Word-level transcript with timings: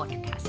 podcast. 0.00 0.48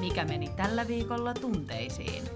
Mikä 0.00 0.24
meni 0.24 0.50
tällä 0.56 0.88
viikolla 0.88 1.34
tunteisiin? 1.34 2.22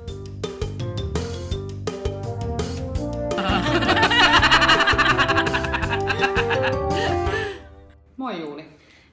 Moi 8.16 8.40
Juuli. 8.40 8.64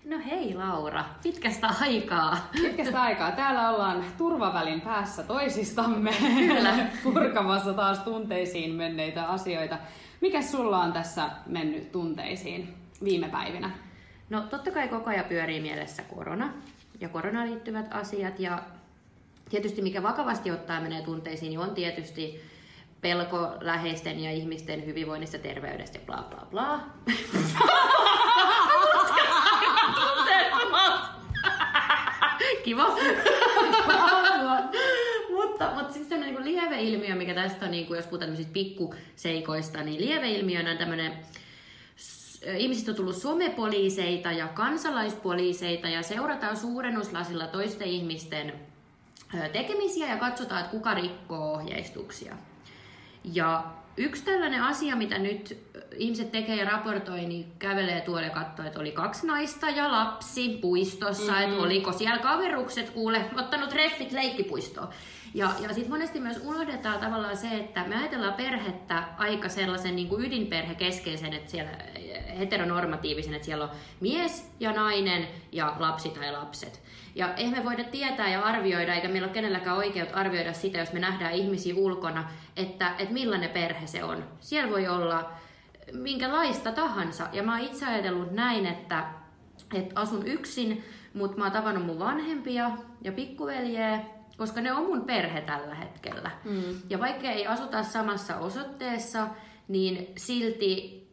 No 0.05 0.17
hei 0.25 0.53
Laura, 0.53 1.05
pitkästä 1.23 1.69
aikaa. 1.81 2.37
Pitkästä 2.51 3.01
aikaa. 3.01 3.31
Täällä 3.31 3.69
ollaan 3.69 4.03
turvavälin 4.17 4.81
päässä 4.81 5.23
toisistamme 5.23 6.11
Kyllä. 6.19 6.73
purkamassa 7.03 7.73
taas 7.73 7.99
tunteisiin 7.99 8.75
menneitä 8.75 9.27
asioita. 9.27 9.77
Mikä 10.21 10.41
sulla 10.41 10.79
on 10.79 10.93
tässä 10.93 11.29
mennyt 11.45 11.91
tunteisiin 11.91 12.84
viime 13.03 13.29
päivinä? 13.29 13.71
No 14.29 14.41
totta 14.41 14.71
kai 14.71 14.87
koko 14.87 15.09
ajan 15.09 15.25
pyörii 15.25 15.61
mielessä 15.61 16.03
korona 16.03 16.53
ja 16.99 17.09
koronaan 17.09 17.49
liittyvät 17.49 17.87
asiat 17.91 18.39
ja 18.39 18.63
tietysti 19.49 19.81
mikä 19.81 20.03
vakavasti 20.03 20.51
ottaa 20.51 20.81
menee 20.81 21.01
tunteisiin, 21.01 21.49
niin 21.49 21.59
on 21.59 21.75
tietysti 21.75 22.41
pelko 23.01 23.51
läheisten 23.61 24.19
ja 24.19 24.31
ihmisten 24.31 24.85
hyvinvoinnista, 24.85 25.37
terveydestä 25.37 25.97
ja 25.97 26.05
bla 26.05 26.25
bla 26.29 26.47
bla. 26.51 26.79
Kiva. 32.63 32.87
mutta, 35.29 35.71
mutta 35.75 35.93
siis 35.93 36.09
sellainen 36.09 36.35
niin 36.35 36.55
lieveilmiö, 36.55 37.15
mikä 37.15 37.33
tästä 37.33 37.65
on, 37.65 37.71
niin 37.71 37.85
kuin, 37.85 37.97
jos 37.97 38.07
puhutaan 38.07 38.37
pikkuseikoista, 38.53 39.83
niin 39.83 40.01
lieveilmiönä 40.01 40.71
on 40.71 40.77
tämmöinen 40.77 41.13
ihmisistä 42.57 42.91
on 42.91 42.95
tullut 42.95 43.15
somepoliiseita 43.15 44.31
ja 44.31 44.47
kansalaispoliiseita 44.47 45.89
ja 45.89 46.03
seurataan 46.03 46.57
suurennuslasilla 46.57 47.47
toisten 47.47 47.87
ihmisten 47.87 48.53
tekemisiä 49.53 50.07
ja 50.07 50.17
katsotaan, 50.17 50.61
että 50.61 50.71
kuka 50.71 50.93
rikkoo 50.93 51.53
ohjeistuksia. 51.53 52.35
Ja 53.23 53.63
yksi 53.97 54.25
tällainen 54.25 54.63
asia, 54.63 54.95
mitä 54.95 55.17
nyt 55.17 55.57
ihmiset 55.97 56.31
tekee 56.31 56.55
ja 56.55 56.65
raportoi, 56.65 57.25
niin 57.25 57.51
kävelee 57.59 58.01
tuolla 58.01 58.21
ja 58.21 58.29
katsoo, 58.29 58.65
että 58.65 58.79
oli 58.79 58.91
kaksi 58.91 59.27
naista 59.27 59.69
ja 59.69 59.91
lapsi 59.91 60.57
puistossa, 60.61 61.31
mm-hmm. 61.31 61.43
että 61.43 61.63
oliko 61.63 61.91
siellä 61.91 62.17
kaverukset 62.17 62.89
kuule 62.89 63.25
ottanut 63.35 63.73
reffit 63.73 64.11
leikkipuistoon. 64.11 64.87
Ja, 65.33 65.49
ja 65.59 65.73
sitten 65.73 65.89
monesti 65.91 66.19
myös 66.19 66.37
unohdetaan 66.43 66.99
tavallaan 66.99 67.37
se, 67.37 67.47
että 67.47 67.83
me 67.83 67.95
ajatellaan 67.95 68.33
perhettä 68.33 69.03
aika 69.17 69.49
sellaisen 69.49 69.95
niin 69.95 70.07
kuin 70.07 70.25
ydinperhekeskeisen, 70.25 71.33
että 71.33 71.51
siellä 71.51 71.71
heteronormatiivisen, 72.39 73.33
että 73.33 73.45
siellä 73.45 73.63
on 73.63 73.71
mies 73.99 74.51
ja 74.59 74.71
nainen 74.71 75.27
ja 75.51 75.75
lapsi 75.79 76.09
tai 76.09 76.31
lapset. 76.31 76.81
Ja 77.15 77.33
eihän 77.33 77.57
me 77.57 77.65
voida 77.65 77.83
tietää 77.83 78.29
ja 78.29 78.41
arvioida, 78.41 78.93
eikä 78.93 79.07
meillä 79.07 79.25
ole 79.25 79.33
kenelläkään 79.33 79.77
oikeut 79.77 80.09
arvioida 80.13 80.53
sitä, 80.53 80.77
jos 80.77 80.93
me 80.93 80.99
nähdään 80.99 81.33
ihmisiä 81.33 81.75
ulkona, 81.75 82.31
että, 82.57 82.91
että 82.97 83.13
millainen 83.13 83.49
perhe 83.49 83.87
se 83.87 84.03
on. 84.03 84.23
Siellä 84.39 84.71
voi 84.71 84.87
olla 84.87 85.31
minkälaista 85.93 86.71
tahansa. 86.71 87.27
Ja 87.33 87.43
mä 87.43 87.51
oon 87.55 87.65
itse 87.65 87.85
ajatellut 87.85 88.31
näin, 88.31 88.65
että, 88.65 89.05
että 89.73 89.99
asun 89.99 90.27
yksin, 90.27 90.83
mutta 91.13 91.37
mä 91.37 91.43
oon 91.43 91.51
tavannut 91.51 91.85
mun 91.85 91.99
vanhempia 91.99 92.71
ja 93.01 93.11
pikkuveljeä, 93.11 93.99
koska 94.37 94.61
ne 94.61 94.73
on 94.73 94.85
mun 94.85 95.01
perhe 95.01 95.41
tällä 95.41 95.75
hetkellä. 95.75 96.31
Mm. 96.43 96.63
Ja 96.89 96.99
vaikka 96.99 97.27
ei 97.27 97.47
asuta 97.47 97.83
samassa 97.83 98.37
osoitteessa, 98.37 99.27
niin 99.67 100.07
silti 100.17 101.04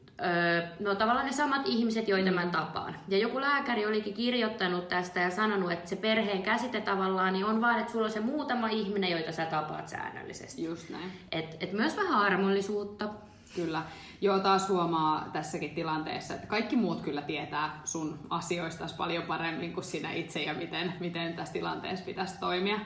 no 0.81 0.95
tavallaan 0.95 1.27
ne 1.27 1.33
samat 1.33 1.63
ihmiset, 1.65 2.09
joita 2.09 2.31
mä 2.31 2.47
tapaan. 2.47 2.97
Ja 3.09 3.19
joku 3.19 3.41
lääkäri 3.41 3.87
olikin 3.87 4.15
kirjoittanut 4.15 4.89
tästä 4.89 5.21
ja 5.21 5.31
sanonut, 5.31 5.73
että 5.73 5.89
se 5.89 5.97
perheen 5.97 6.43
käsite 6.43 6.81
tavallaan 6.81 7.33
niin 7.33 7.45
on 7.45 7.61
vaan, 7.61 7.81
että 7.81 7.93
sulla 7.93 8.07
on 8.07 8.13
se 8.13 8.21
muutama 8.21 8.69
ihminen, 8.69 9.11
joita 9.11 9.33
sä 9.33 9.47
tapaat 9.47 9.89
säännöllisesti. 9.89 10.65
Just 10.65 10.91
näin. 10.91 11.13
Et, 11.33 11.57
et 11.61 11.73
myös 11.73 11.97
vähän 11.97 12.21
armollisuutta. 12.21 13.09
Kyllä. 13.55 13.83
Joo, 14.21 14.39
taas 14.39 14.69
huomaa 14.69 15.31
tässäkin 15.33 15.75
tilanteessa, 15.75 16.35
että 16.35 16.47
kaikki 16.47 16.77
muut 16.77 17.01
kyllä 17.01 17.23
tietää 17.23 17.81
sun 17.85 18.19
asioista 18.31 18.87
paljon 18.97 19.23
paremmin 19.23 19.73
kuin 19.73 19.85
sinä 19.85 20.13
itse 20.13 20.43
ja 20.43 20.55
miten, 20.55 20.95
miten 21.01 21.35
tässä 21.35 21.53
tilanteessa 21.53 22.05
pitäisi 22.05 22.41
toimia. 22.41 22.81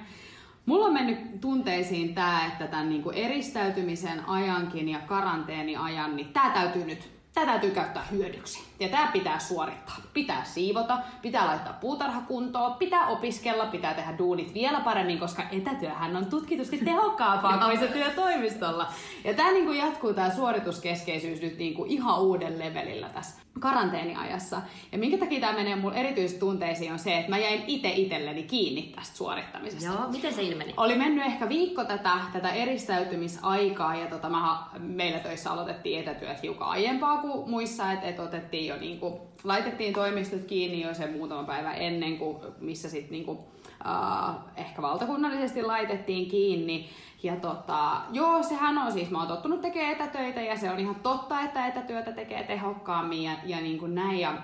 Mulla 0.67 0.87
on 0.87 0.93
mennyt 0.93 1.41
tunteisiin 1.41 2.15
tämä, 2.15 2.47
että 2.47 2.67
tämän 2.67 2.89
niinku 2.89 3.11
eristäytymisen 3.11 4.29
ajankin 4.29 4.89
ja 4.89 4.99
karanteeniajan, 4.99 6.17
niin 6.17 6.33
tämä 6.33 6.51
täytyy 6.51 6.85
nyt 6.85 7.16
Tätä 7.37 7.47
täytyy 7.47 7.71
käyttää 7.71 8.07
hyödyksi. 8.11 8.65
Ja 8.81 8.89
tämä 8.89 9.11
pitää 9.13 9.39
suorittaa. 9.39 9.97
Pitää 10.15 10.45
siivota, 10.45 10.99
pitää 11.23 11.47
laittaa 11.47 11.79
puutarha 11.81 12.21
kuntoon, 12.21 12.75
pitää 12.75 13.07
opiskella, 13.07 13.67
pitää 13.67 13.95
tehdä 13.95 14.19
duunit 14.19 14.55
vielä 14.55 14.81
paremmin, 14.81 15.19
koska 15.19 15.43
etätyöhän 15.53 16.17
on 16.17 16.27
tutkitusti 16.27 16.79
tehokkaampaa 16.79 17.59
kuin 17.59 17.79
se 17.79 17.89
työ 17.89 18.11
toimistolla. 18.11 18.89
Ja 19.25 19.35
tämä 19.35 19.53
niinku 19.53 19.73
jatkuu 19.73 20.15
tämä 20.15 20.31
suorituskeskeisyys 20.31 21.43
nyt 21.43 21.59
niinku 21.59 21.85
ihan 21.89 22.21
uuden 22.21 22.59
levelillä 22.59 23.09
tässä 23.09 23.46
karanteeniajassa. 23.61 24.63
Ja 24.93 24.99
minkä 24.99 25.19
takia 25.19 25.41
tämä 25.41 25.53
menee 25.53 25.77
mulle 25.77 25.97
erityisesti 25.97 26.41
tunteisiin 26.41 26.93
on 26.93 26.99
se, 26.99 27.19
että 27.19 27.31
mä 27.31 27.39
jäin 27.39 27.65
itse 27.67 27.89
itselleni 27.89 28.43
kiinni 28.43 28.83
tästä 28.83 29.17
suorittamisesta. 29.17 29.85
Joo, 29.85 30.09
miten 30.11 30.35
se 30.35 30.43
ilmeni? 30.43 30.75
Oli 30.77 30.97
mennyt 30.97 31.27
ehkä 31.27 31.49
viikko 31.49 31.85
tätä, 31.85 32.11
tätä 32.33 32.51
eristäytymisaikaa 32.51 33.97
ja 33.97 34.07
tota, 34.07 34.29
mä, 34.29 34.59
meillä 34.79 35.19
töissä 35.19 35.51
aloitettiin 35.51 36.01
etätyöt 36.01 36.43
hiukan 36.43 36.69
aiempaa 36.69 37.19
kuin 37.19 37.51
muissa, 37.51 37.93
että 37.93 38.07
et 38.07 38.19
otettiin 38.19 38.67
jo 38.67 38.77
niinku, 38.77 39.21
laitettiin 39.45 39.93
toimistot 39.95 40.45
kiinni 40.45 40.81
jo 40.81 40.95
sen 40.95 41.13
muutama 41.13 41.45
päivä 41.45 41.73
ennen 41.73 42.19
kuin 42.19 42.37
missä 42.61 42.89
sitten 42.89 43.13
niinku, 43.13 43.45
uh, 43.87 44.35
ehkä 44.57 44.83
valtakunnallisesti 44.83 45.63
laitettiin 45.63 46.31
kiinni. 46.31 46.91
Ja 47.23 47.37
tota, 47.37 48.01
joo, 48.13 48.43
sehän 48.43 48.79
on 48.79 48.93
siis, 48.93 49.11
mä 49.11 49.19
oon 49.19 49.29
tottunut 49.29 49.61
tekemään 49.61 49.93
etätöitä 49.93 50.41
ja 50.41 50.57
se 50.57 50.71
on 50.71 50.79
ihan 50.79 50.95
totta, 50.95 51.41
että 51.41 51.67
etätyötä 51.67 52.13
tekee 52.13 52.45
tehokkaammin 52.45 53.23
ja, 53.23 53.33
ja 53.45 53.61
niin 53.61 53.79
kuin 53.79 53.95
näin. 53.95 54.21
Ja 54.21 54.35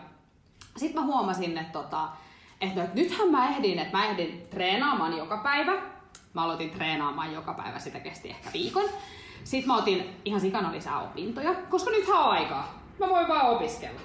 sitten 0.76 1.02
mä 1.02 1.06
huomasin, 1.06 1.58
että, 1.58 1.72
tota, 1.72 2.08
että 2.60 2.88
nythän 2.94 3.30
mä 3.30 3.48
ehdin, 3.48 3.78
että 3.78 3.96
mä 3.96 4.06
ehdin 4.06 4.46
treenaamaan 4.50 5.16
joka 5.16 5.36
päivä. 5.36 5.72
Mä 6.34 6.42
aloitin 6.42 6.70
treenaamaan 6.70 7.32
joka 7.32 7.54
päivä, 7.54 7.78
sitä 7.78 8.00
kesti 8.00 8.30
ehkä 8.30 8.50
viikon. 8.52 8.84
Sitten 9.44 9.68
mä 9.68 9.76
otin 9.76 10.16
ihan 10.24 10.40
sikana 10.40 10.72
lisää 10.72 11.00
opintoja, 11.00 11.54
koska 11.54 11.90
nythän 11.90 12.18
on 12.18 12.30
aikaa. 12.30 12.78
Mä 12.98 13.08
voin 13.08 13.28
vaan 13.28 13.50
opiskella. 13.50 14.00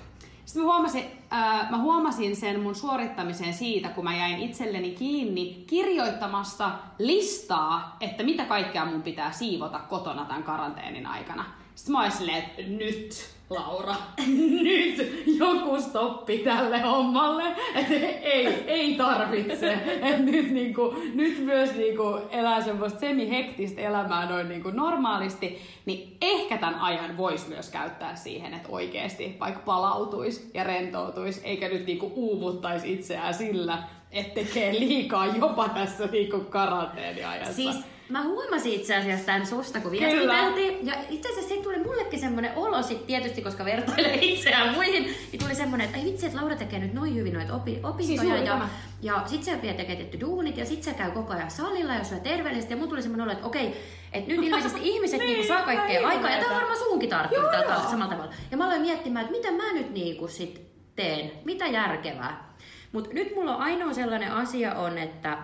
Sitten 0.45 0.63
mä 0.63 0.73
huomasin, 0.73 1.03
äh, 1.33 1.69
mä 1.69 1.77
huomasin 1.77 2.35
sen 2.35 2.59
mun 2.59 2.75
suorittamisen 2.75 3.53
siitä, 3.53 3.89
kun 3.89 4.03
mä 4.03 4.17
jäin 4.17 4.39
itselleni 4.39 4.91
kiinni 4.91 5.63
kirjoittamasta 5.67 6.71
listaa, 6.99 7.97
että 7.99 8.23
mitä 8.23 8.45
kaikkea 8.45 8.85
mun 8.85 9.01
pitää 9.01 9.31
siivota 9.31 9.79
kotona 9.79 10.25
tämän 10.25 10.43
karanteenin 10.43 11.07
aikana. 11.07 11.45
Sitten 11.77 12.29
että 12.29 12.61
nyt 12.61 13.37
Laura, 13.49 13.95
nyt 14.63 15.23
joku 15.39 15.81
stoppi 15.81 16.37
tälle 16.37 16.81
hommalle, 16.81 17.43
että 17.75 17.93
ei, 18.21 18.47
ei 18.47 18.95
tarvitse, 18.95 19.73
että 19.73 20.17
nyt, 20.17 20.51
niinku, 20.51 20.95
nyt 21.13 21.45
myös 21.45 21.75
niinku 21.75 22.19
elää 22.31 22.61
semmoista 22.61 22.99
semi-hektistä 22.99 23.81
elämää 23.81 24.29
noin 24.29 24.49
niinku 24.49 24.69
normaalisti, 24.69 25.61
niin 25.85 26.17
ehkä 26.21 26.57
tämän 26.57 26.79
ajan 26.79 27.17
voisi 27.17 27.49
myös 27.49 27.69
käyttää 27.69 28.15
siihen, 28.15 28.53
että 28.53 28.69
oikeasti 28.71 29.37
vaikka 29.39 29.61
palautuisi 29.65 30.51
ja 30.53 30.63
rentoutuisi, 30.63 31.41
eikä 31.43 31.69
nyt 31.69 31.85
niinku 31.85 32.11
uuvuttaisi 32.15 32.93
itseään 32.93 33.33
sillä, 33.33 33.83
että 34.11 34.33
tekee 34.33 34.73
liikaa 34.79 35.25
jopa 35.27 35.69
tässä 35.69 36.05
niinku 36.05 36.39
karanteeniajassa. 36.39 37.53
Siis 37.53 37.75
Mä 38.09 38.23
huomasin 38.23 38.73
itse 38.73 38.95
asiassa 38.95 39.25
tämän 39.25 39.45
susta, 39.45 39.79
kun 39.79 39.91
viestiteltiin. 39.91 40.85
Ja 40.87 40.93
itse 41.09 41.29
asiassa 41.29 41.55
se 41.55 41.61
tuli 41.61 41.77
mullekin 41.83 42.19
semmoinen 42.19 42.51
olo 42.55 42.83
sit 42.83 43.07
tietysti, 43.07 43.41
koska 43.41 43.65
vertailee 43.65 44.15
itseään 44.31 44.73
muihin. 44.73 45.03
Niin 45.03 45.39
tuli 45.43 45.55
semmoinen, 45.55 45.85
että 45.85 45.97
ei 45.97 46.05
vitsi, 46.05 46.25
että 46.25 46.37
Laura 46.37 46.55
tekee 46.55 46.79
nyt 46.79 46.93
noin 46.93 47.15
hyvin 47.15 47.33
noita 47.33 47.53
opi, 47.53 47.79
opintoja. 47.83 48.35
Siis 48.35 48.45
ja, 48.45 48.69
ja 49.01 49.23
sit 49.25 49.43
se 49.43 49.61
vielä 49.61 49.77
tekee 49.77 49.95
tietty 49.95 50.19
duunit 50.19 50.57
ja 50.57 50.65
sit 50.65 50.83
se 50.83 50.93
käy 50.93 51.11
koko 51.11 51.33
ajan 51.33 51.51
salilla 51.51 51.93
ja 51.93 52.03
syö 52.03 52.19
terveellisesti. 52.19 52.73
Ja 52.73 52.77
mun 52.77 52.89
tuli 52.89 53.01
semmoinen 53.01 53.23
olo, 53.23 53.33
että 53.33 53.47
okei, 53.47 53.77
että 54.13 54.31
nyt 54.31 54.43
ilmeisesti 54.43 54.79
ihmiset 54.91 55.19
niin, 55.19 55.31
niinku 55.31 55.47
saa 55.47 55.61
kaikkea 55.61 56.07
aikaa. 56.07 56.31
Ja 56.31 56.37
tämä 56.37 56.51
on 56.51 56.55
varmaan 56.55 56.79
suunkin 56.79 57.09
tarttunut 57.09 57.51
samalla 57.89 58.13
tavalla. 58.13 58.33
Ja 58.51 58.57
mä 58.57 58.65
aloin 58.65 58.81
miettimään, 58.81 59.25
että 59.25 59.37
mitä 59.37 59.51
mä 59.51 59.73
nyt 59.73 59.93
niinku 59.93 60.27
sit 60.27 60.61
teen. 60.95 61.31
Mitä 61.45 61.67
järkevää. 61.67 62.53
Mutta 62.91 63.09
nyt 63.13 63.35
mulla 63.35 63.55
on 63.55 63.61
ainoa 63.61 63.93
sellainen 63.93 64.31
asia 64.31 64.75
on, 64.75 64.97
että 64.97 65.37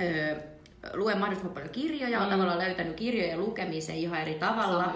öö, 0.00 0.36
luen 0.94 1.18
mahdollisimman 1.18 1.54
paljon 1.54 1.72
kirjoja, 1.72 2.18
mm. 2.18 2.24
olen 2.24 2.30
tavallaan 2.30 2.58
löytänyt 2.58 2.96
kirjojen 2.96 3.40
lukemisen 3.40 3.96
ihan 3.96 4.20
eri 4.20 4.34
tavalla. 4.34 4.94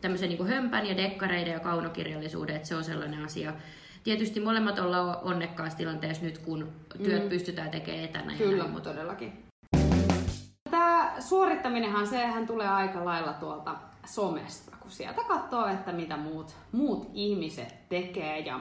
Tämmöisen 0.00 0.28
niin 0.28 0.46
hömpän 0.46 0.86
ja 0.86 0.96
dekkareiden 0.96 1.52
ja 1.52 1.60
kaunokirjallisuuden, 1.60 2.56
että 2.56 2.68
se 2.68 2.76
on 2.76 2.84
sellainen 2.84 3.24
asia. 3.24 3.52
Tietysti 4.04 4.40
molemmat 4.40 4.78
ollaan 4.78 5.16
onnekkaassa 5.22 5.78
tilanteessa 5.78 6.24
nyt, 6.24 6.38
kun 6.38 6.72
työt 7.02 7.22
mm. 7.22 7.28
pystytään 7.28 7.70
tekemään 7.70 8.04
etänä. 8.04 8.34
Kyllä, 8.38 8.62
näin, 8.62 8.70
mutta 8.70 8.90
todellakin. 8.90 9.32
Tämä 10.70 11.14
suorittaminenhan, 11.20 12.06
sehän 12.06 12.46
tulee 12.46 12.68
aika 12.68 13.04
lailla 13.04 13.32
tuolta 13.32 13.74
somesta, 14.06 14.76
kun 14.80 14.90
sieltä 14.90 15.20
katsoo, 15.28 15.66
että 15.66 15.92
mitä 15.92 16.16
muut, 16.16 16.54
muut 16.72 17.10
ihmiset 17.12 17.88
tekee. 17.88 18.38
Ja, 18.38 18.60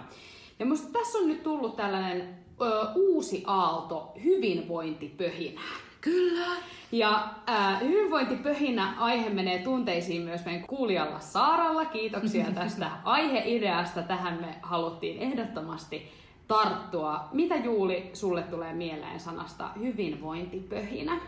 ja 0.60 0.66
musta 0.66 1.00
tässä 1.00 1.18
on 1.18 1.28
nyt 1.28 1.44
tullut 1.44 1.76
tällainen 1.76 2.38
ö, 2.62 2.66
uusi 2.96 3.44
aalto 3.48 4.14
hyvinvointipöhinää. 4.24 5.93
Kyllä. 6.04 6.48
Ja 6.92 7.30
äh, 7.50 7.82
hyvinvointipöhinä 7.82 8.94
aihe 8.98 9.30
menee 9.30 9.60
tunteisiin 9.60 10.22
myös 10.22 10.46
meidän 10.46 10.68
kuulijalla 10.68 11.20
Saaralla. 11.20 11.86
Kiitoksia 11.86 12.46
tästä 12.56 12.92
aiheideasta. 13.04 14.02
Tähän 14.02 14.34
me 14.42 14.56
haluttiin 14.62 15.20
ehdottomasti 15.20 16.12
tarttua. 16.48 17.30
Mitä 17.32 17.56
Juuli 17.56 18.10
sulle 18.14 18.42
tulee 18.44 18.74
mieleen 18.74 19.20
sanasta 19.20 19.70
hyvinvointipöhinä? 19.80 21.20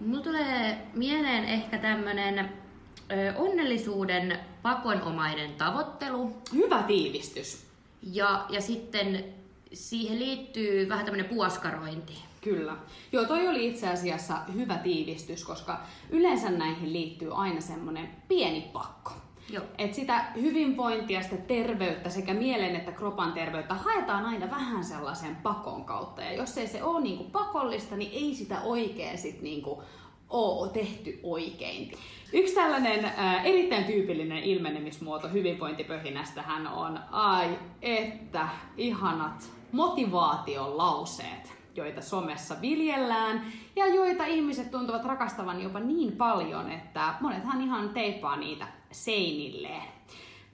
Mulla 0.00 0.22
tulee 0.22 0.78
mieleen 0.94 1.44
ehkä 1.44 1.78
tämmönen 1.78 2.38
ö, 2.38 3.34
onnellisuuden 3.36 4.38
pakonomainen 4.62 5.54
tavoittelu. 5.54 6.36
Hyvä 6.54 6.82
tiivistys. 6.82 7.66
Ja, 8.12 8.46
ja 8.48 8.60
sitten 8.60 9.24
siihen 9.72 10.18
liittyy 10.18 10.88
vähän 10.88 11.04
tämmönen 11.04 11.28
puoskarointi. 11.28 12.14
Kyllä. 12.46 12.76
Joo, 13.12 13.24
toi 13.24 13.48
oli 13.48 13.68
itse 13.68 13.88
asiassa 13.88 14.34
hyvä 14.54 14.74
tiivistys, 14.74 15.44
koska 15.44 15.80
yleensä 16.10 16.50
näihin 16.50 16.92
liittyy 16.92 17.34
aina 17.34 17.60
semmoinen 17.60 18.08
pieni 18.28 18.70
pakko. 18.72 19.12
Joo. 19.50 19.64
Et 19.78 19.94
sitä 19.94 20.24
hyvinvointia, 20.40 21.22
sitä 21.22 21.36
terveyttä 21.36 22.10
sekä 22.10 22.34
mielen 22.34 22.76
että 22.76 22.92
kropan 22.92 23.32
terveyttä 23.32 23.74
haetaan 23.74 24.24
aina 24.24 24.50
vähän 24.50 24.84
sellaisen 24.84 25.36
pakon 25.36 25.84
kautta. 25.84 26.22
Ja 26.22 26.32
jos 26.32 26.58
ei 26.58 26.66
se 26.66 26.82
ole 26.82 27.00
niinku 27.00 27.24
pakollista, 27.24 27.96
niin 27.96 28.12
ei 28.12 28.34
sitä 28.34 28.60
oikein 28.60 29.18
sit 29.18 29.42
niinku 29.42 29.82
ole 30.30 30.70
tehty 30.70 31.20
oikein. 31.22 31.92
Yksi 32.32 32.54
tällainen 32.54 33.04
äh, 33.04 33.46
erittäin 33.46 33.84
tyypillinen 33.84 34.42
ilmenemismuoto 34.42 35.28
hyvinvointipöhinästähän 35.28 36.66
on, 36.66 36.98
ai 37.10 37.58
että, 37.82 38.48
ihanat 38.76 39.50
motivaation 39.72 40.76
lauseet 40.78 41.55
joita 41.76 42.00
somessa 42.00 42.60
viljellään 42.60 43.52
ja 43.76 43.86
joita 43.86 44.26
ihmiset 44.26 44.70
tuntuvat 44.70 45.04
rakastavan 45.04 45.62
jopa 45.62 45.80
niin 45.80 46.12
paljon, 46.12 46.70
että 46.70 47.14
monethan 47.20 47.62
ihan 47.62 47.88
teippaa 47.88 48.36
niitä 48.36 48.66
seinilleen. 48.92 49.82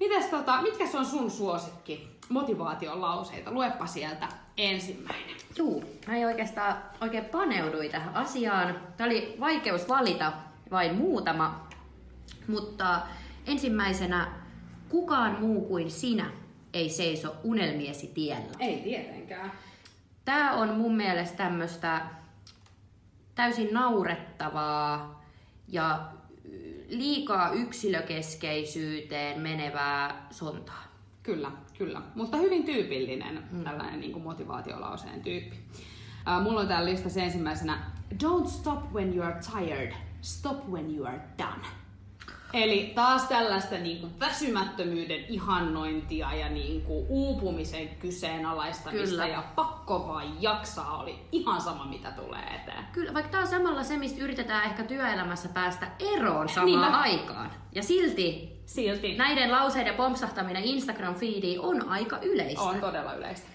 Mites 0.00 0.26
tota, 0.26 0.62
mitkä 0.62 0.84
on 0.98 1.06
sun 1.06 1.30
suosikki 1.30 2.10
motivaation 2.28 3.00
lauseita? 3.00 3.50
Luepa 3.50 3.86
sieltä 3.86 4.28
ensimmäinen. 4.56 5.36
Juu, 5.56 5.84
mä 6.06 6.16
en 6.16 6.26
oikeastaan 6.26 6.76
oikein 7.00 7.24
paneudui 7.24 7.88
tähän 7.88 8.14
asiaan. 8.14 8.76
Tämä 8.96 9.10
oli 9.10 9.36
vaikeus 9.40 9.88
valita 9.88 10.32
vain 10.70 10.94
muutama, 10.94 11.66
mutta 12.48 13.00
ensimmäisenä 13.46 14.32
kukaan 14.88 15.36
muu 15.40 15.60
kuin 15.60 15.90
sinä 15.90 16.30
ei 16.72 16.88
seiso 16.88 17.34
unelmiesi 17.44 18.06
tiellä. 18.06 18.52
Ei 18.58 18.76
tietenkään. 18.76 19.52
Tämä 20.24 20.52
on 20.52 20.68
mun 20.68 20.96
mielestä 20.96 21.36
tämmöistä 21.36 22.00
täysin 23.34 23.68
naurettavaa 23.72 25.22
ja 25.68 26.08
liikaa 26.88 27.52
yksilökeskeisyyteen 27.52 29.40
menevää 29.40 30.26
sontaa. 30.30 30.84
Kyllä, 31.22 31.50
kyllä. 31.78 32.02
Mutta 32.14 32.36
hyvin 32.36 32.64
tyypillinen 32.64 33.44
mm. 33.50 33.64
tällainen 33.64 34.00
niin 34.00 34.12
kuin 34.12 34.22
motivaatiolauseen 34.22 35.22
tyyppi. 35.22 35.56
Uh, 35.56 36.42
mulla 36.42 36.60
on 36.60 36.68
täällä 36.68 36.90
listassa 36.90 37.20
ensimmäisenä 37.20 37.78
Don't 38.24 38.46
stop 38.46 38.92
when 38.92 39.16
you 39.16 39.26
are 39.26 39.40
tired, 39.52 39.92
stop 40.20 40.68
when 40.68 40.96
you 40.96 41.06
are 41.06 41.20
done. 41.38 41.81
Eli 42.52 42.92
taas 42.94 43.24
tällaista 43.24 43.78
niin 43.78 44.00
kuin 44.00 44.20
väsymättömyyden 44.20 45.24
ihannointia 45.28 46.34
ja 46.34 46.48
niin 46.48 46.82
kuin 46.82 47.06
uupumisen 47.08 47.88
kyseenalaistamista 47.88 49.08
Kyllä. 49.08 49.26
ja 49.26 49.42
pakko 49.54 50.08
vaan 50.08 50.42
jaksaa 50.42 50.98
oli 50.98 51.18
ihan 51.32 51.60
sama 51.60 51.84
mitä 51.84 52.10
tulee 52.10 52.42
eteen. 52.42 52.84
Kyllä, 52.92 53.14
vaikka 53.14 53.30
tämä 53.30 53.42
on 53.42 53.48
samalla 53.48 53.82
se, 53.82 53.96
mistä 53.96 54.24
yritetään 54.24 54.64
ehkä 54.64 54.82
työelämässä 54.82 55.48
päästä 55.48 55.86
eroon 56.14 56.48
samaan 56.48 56.66
Niinpä. 56.66 56.96
aikaan. 56.98 57.50
Ja 57.74 57.82
silti 57.82 58.52
Silti 58.66 59.14
näiden 59.16 59.52
lauseiden 59.52 59.94
pompsahtaminen 59.94 60.62
Instagram-feediin 60.62 61.60
on 61.60 61.88
aika 61.88 62.18
yleistä. 62.22 62.62
on 62.62 62.80
todella 62.80 63.14
yleistä. 63.14 63.48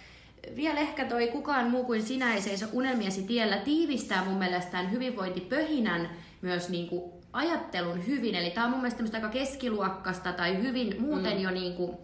Vielä 0.55 0.79
ehkä 0.79 1.05
toi 1.05 1.27
kukaan 1.27 1.69
muu 1.69 1.83
kuin 1.83 2.03
sinä 2.03 2.33
ei 2.33 2.41
seiso 2.41 2.65
unelmiesi 2.71 3.23
tiellä 3.23 3.57
tiivistää 3.57 4.25
mun 4.25 4.37
mielestä 4.37 4.71
tämän 4.71 4.91
hyvinvointipöhinän 4.91 6.09
myös 6.41 6.69
niinku 6.69 7.16
ajattelun 7.37 8.07
hyvin. 8.07 8.35
Eli 8.35 8.49
tää 8.49 8.63
on 8.63 8.69
mun 8.69 8.79
mielestä 8.79 9.03
aika 9.13 9.29
keskiluokkasta 9.29 10.33
tai 10.33 10.61
hyvin 10.61 11.01
muuten 11.01 11.37
mm. 11.37 11.43
jo 11.43 11.51
niinku 11.51 11.99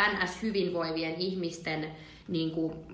NS-hyvinvoivien 0.00 1.14
ihmisten 1.18 1.92
niinku 2.28 2.84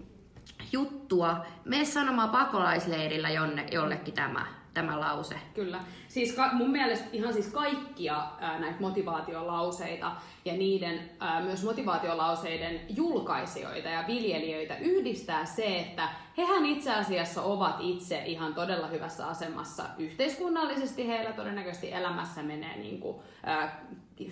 juttua. 0.73 1.46
Mene 1.64 1.84
sanomaan 1.84 2.31
pakolaisleirillä 2.31 3.31
jonne, 3.31 3.67
jollekin 3.73 4.14
tämä, 4.14 4.46
tämä 4.75 5.01
lause. 5.01 5.35
Kyllä. 5.55 5.81
Siis 6.09 6.33
ka- 6.33 6.53
mun 6.53 6.71
mielestä 6.71 7.09
ihan 7.13 7.33
siis 7.33 7.47
kaikkia 7.47 8.27
ää, 8.41 8.59
näitä 8.59 8.81
motivaatiolauseita 8.81 10.13
ja 10.45 10.53
niiden 10.53 11.11
ää, 11.21 11.41
myös 11.41 11.65
motivaatiolauseiden 11.65 12.81
julkaisijoita 12.89 13.89
ja 13.89 14.05
viljelijöitä 14.07 14.77
yhdistää 14.77 15.45
se, 15.45 15.79
että 15.79 16.09
hehän 16.39 16.67
itse 16.67 16.93
asiassa 16.95 17.43
ovat 17.43 17.77
itse 17.81 18.23
ihan 18.27 18.55
todella 18.55 18.87
hyvässä 18.87 19.27
asemassa 19.27 19.85
yhteiskunnallisesti. 19.99 21.09
Heillä 21.09 21.33
todennäköisesti 21.33 21.93
elämässä 21.93 22.43
menee 22.43 22.77
niin 22.79 23.01
kuin, 23.01 23.17
ää, 23.43 23.81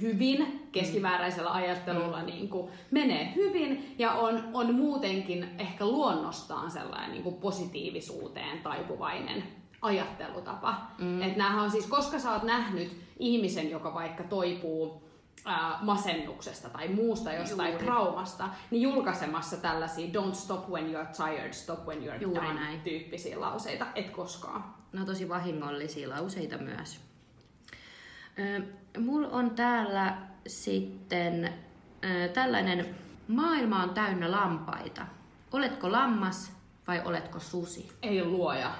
hyvin, 0.01 0.69
keskimääräisellä 0.73 1.53
ajattelulla 1.53 2.23
niin 2.23 2.49
kuin, 2.49 2.73
menee 2.91 3.33
hyvin 3.37 3.95
ja 3.99 4.13
on, 4.13 4.49
on 4.55 4.75
muutenkin 4.75 5.49
ehkä 5.59 5.87
luonnostaan 5.87 6.71
sellainen 6.71 7.11
niin 7.11 7.23
kuin 7.23 7.35
positiivisuuteen 7.35 8.59
taipuvainen 8.59 9.60
ajattelutapa. 9.83 10.75
Mm. 10.99 11.23
Että 11.23 11.39
näähän 11.39 11.65
on 11.65 11.71
siis, 11.71 11.87
koska 11.87 12.19
sä 12.19 12.33
oot 12.33 12.43
nähnyt 12.43 12.97
ihmisen, 13.19 13.71
joka 13.71 13.95
vaikka 13.95 14.23
toipuu 14.25 15.11
ää, 15.45 15.79
masennuksesta 15.83 16.69
tai 16.69 16.89
muusta 16.89 17.33
jostain 17.33 17.71
Juuri. 17.71 17.85
traumasta, 17.87 18.49
niin 18.71 18.83
julkaisemassa 18.83 19.57
tällaisia 19.57 20.21
don't 20.21 20.35
stop 20.35 20.69
when 20.69 20.85
you're 20.95 21.25
tired, 21.27 21.53
stop 21.53 21.87
when 21.87 21.99
you're 21.99 22.23
Juuri 22.23 22.41
done 22.47 22.55
näin. 22.61 22.81
tyyppisiä 22.81 23.41
lauseita, 23.41 23.87
et 23.95 24.11
koskaan. 24.11 24.65
No 24.93 25.05
tosi 25.05 25.29
vahingollisia 25.29 26.09
lauseita 26.09 26.59
myös. 26.59 27.01
Ö, 28.39 28.63
Mulla 29.01 29.29
on 29.29 29.51
täällä 29.51 30.17
sitten 30.47 31.53
ö, 32.05 32.29
tällainen, 32.29 32.95
maailma 33.29 33.83
on 33.83 33.91
täynnä 33.91 34.31
lampaita. 34.31 35.07
Oletko 35.53 35.93
lammas 35.93 36.53
vai 36.87 37.03
oletko 37.05 37.39
susi? 37.41 37.93
Ei 38.03 38.25
luoja. 38.25 38.71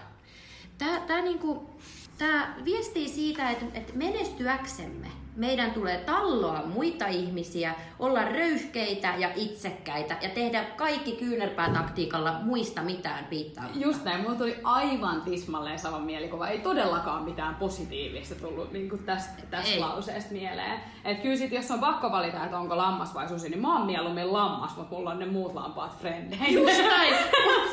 Tää, 0.81 1.01
tää, 1.01 1.23
niinku, 1.23 1.71
tää 2.19 2.57
viestii 2.65 3.09
siitä, 3.09 3.51
että, 3.51 3.67
että 3.75 3.93
menestyäksemme 3.95 5.09
meidän 5.41 5.73
tulee 5.73 5.99
talloa 5.99 6.63
muita 6.67 7.07
ihmisiä, 7.07 7.75
olla 7.99 8.25
röyhkeitä 8.25 9.15
ja 9.19 9.31
itsekkäitä 9.37 10.17
ja 10.21 10.29
tehdä 10.29 10.65
kaikki 10.65 11.13
kyynärpäätaktiikalla 11.13 12.41
muista 12.43 12.83
mitään 12.83 13.25
piittaamaan. 13.25 13.81
Just 13.81 14.05
näin, 14.05 14.21
mulla 14.23 14.35
tuli 14.35 14.57
aivan 14.65 15.23
tismalleen 15.23 15.79
sama 15.79 15.99
mielikuva. 15.99 16.49
Ei 16.49 16.59
todellakaan 16.59 17.25
mitään 17.25 17.55
positiivista 17.55 18.35
tullut 18.35 18.73
niin 18.73 18.89
kuin 18.89 19.05
tästä, 19.05 19.43
tästä 19.51 19.75
Ei. 19.75 19.81
lauseesta 19.81 20.33
mieleen. 20.33 20.81
Et 21.05 21.21
kyllä 21.23 21.37
sit, 21.37 21.53
jos 21.53 21.71
on 21.71 21.81
pakko 21.81 22.13
valita, 22.13 22.45
että 22.45 22.59
onko 22.59 22.77
lammas 22.77 23.15
vai 23.15 23.29
susi, 23.29 23.49
niin 23.49 23.61
mä 23.61 23.77
oon 23.77 23.87
mieluummin 23.87 24.33
lammas, 24.33 24.77
mutta 24.77 24.97
mulla 24.97 25.11
on 25.11 25.19
ne 25.19 25.27
muut 25.27 25.55
lampaat 25.55 25.99
frendejä. 25.99 26.49
Just 26.49 26.83
näin! 26.83 27.15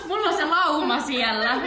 Mulla 0.07 0.29
on 0.29 0.37
se 0.37 0.45
lauma 0.45 0.99
siellä. 0.99 1.55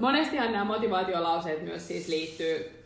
Monestihan 0.00 0.52
nämä 0.52 0.64
motivaatiolauseet 0.64 1.62
myös 1.62 1.88
siis 1.88 2.08
liittyy 2.08 2.85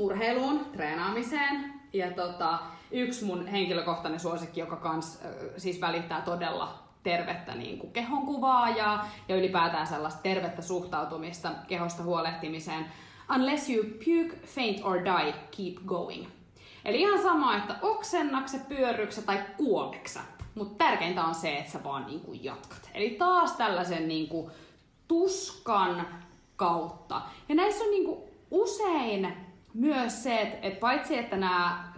urheiluun, 0.00 0.64
treenaamiseen. 0.72 1.72
Ja 1.92 2.10
tota, 2.10 2.58
yksi 2.90 3.24
mun 3.24 3.46
henkilökohtainen 3.46 4.20
suosikki, 4.20 4.60
joka 4.60 4.76
kans, 4.76 5.22
siis 5.56 5.80
välittää 5.80 6.20
todella 6.20 6.78
tervettä 7.02 7.54
niin 7.54 7.78
kuin 7.78 7.92
kehonkuvaa 7.92 8.70
ja, 8.70 9.04
ja 9.28 9.36
ylipäätään 9.36 9.86
sellaista 9.86 10.22
tervettä 10.22 10.62
suhtautumista 10.62 11.50
kehosta 11.68 12.02
huolehtimiseen. 12.02 12.86
Unless 13.34 13.70
you 13.70 13.84
puke, 13.84 14.46
faint 14.46 14.84
or 14.84 15.04
die, 15.04 15.34
keep 15.56 15.86
going. 15.86 16.26
Eli 16.84 17.00
ihan 17.00 17.22
sama, 17.22 17.56
että 17.56 17.76
oksennakse, 17.82 18.58
pyörrykse 18.68 19.22
tai 19.22 19.38
kuoleksä. 19.56 20.20
Mutta 20.54 20.84
tärkeintä 20.84 21.24
on 21.24 21.34
se, 21.34 21.56
että 21.56 21.72
sä 21.72 21.84
vaan 21.84 22.06
niin 22.06 22.20
kuin 22.20 22.44
jatkat. 22.44 22.90
Eli 22.94 23.10
taas 23.10 23.52
tällaisen 23.52 24.08
niin 24.08 24.28
kuin 24.28 24.50
tuskan 25.08 26.06
kautta. 26.56 27.22
Ja 27.48 27.54
näissä 27.54 27.84
on 27.84 27.90
niin 27.90 28.04
kuin 28.04 28.20
usein 28.50 29.36
myös 29.74 30.22
se, 30.22 30.40
että, 30.40 30.66
että 30.66 30.80
paitsi 30.80 31.18
että 31.18 31.36
nämä 31.36 31.92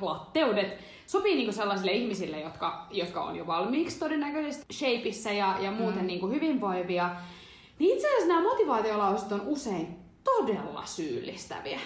latteudet 0.00 0.78
sopii 1.06 1.34
niinku 1.34 1.52
sellaisille 1.52 1.92
ihmisille, 1.92 2.40
jotka, 2.40 2.86
jotka 2.90 3.22
on 3.24 3.36
jo 3.36 3.46
valmiiksi 3.46 3.98
todennäköisesti 3.98 4.74
shapeissa 4.74 5.30
ja, 5.30 5.56
ja 5.60 5.70
muuten 5.70 6.00
mm. 6.00 6.06
niinku 6.06 6.28
hyvinvoivia, 6.28 7.10
niin 7.78 7.94
itse 7.94 8.08
asiassa 8.08 8.28
nämä 8.28 8.42
motivaatiolauset 8.42 9.32
on 9.32 9.40
usein 9.40 9.96
todella 10.24 10.82
syyllistäviä. 10.86 11.80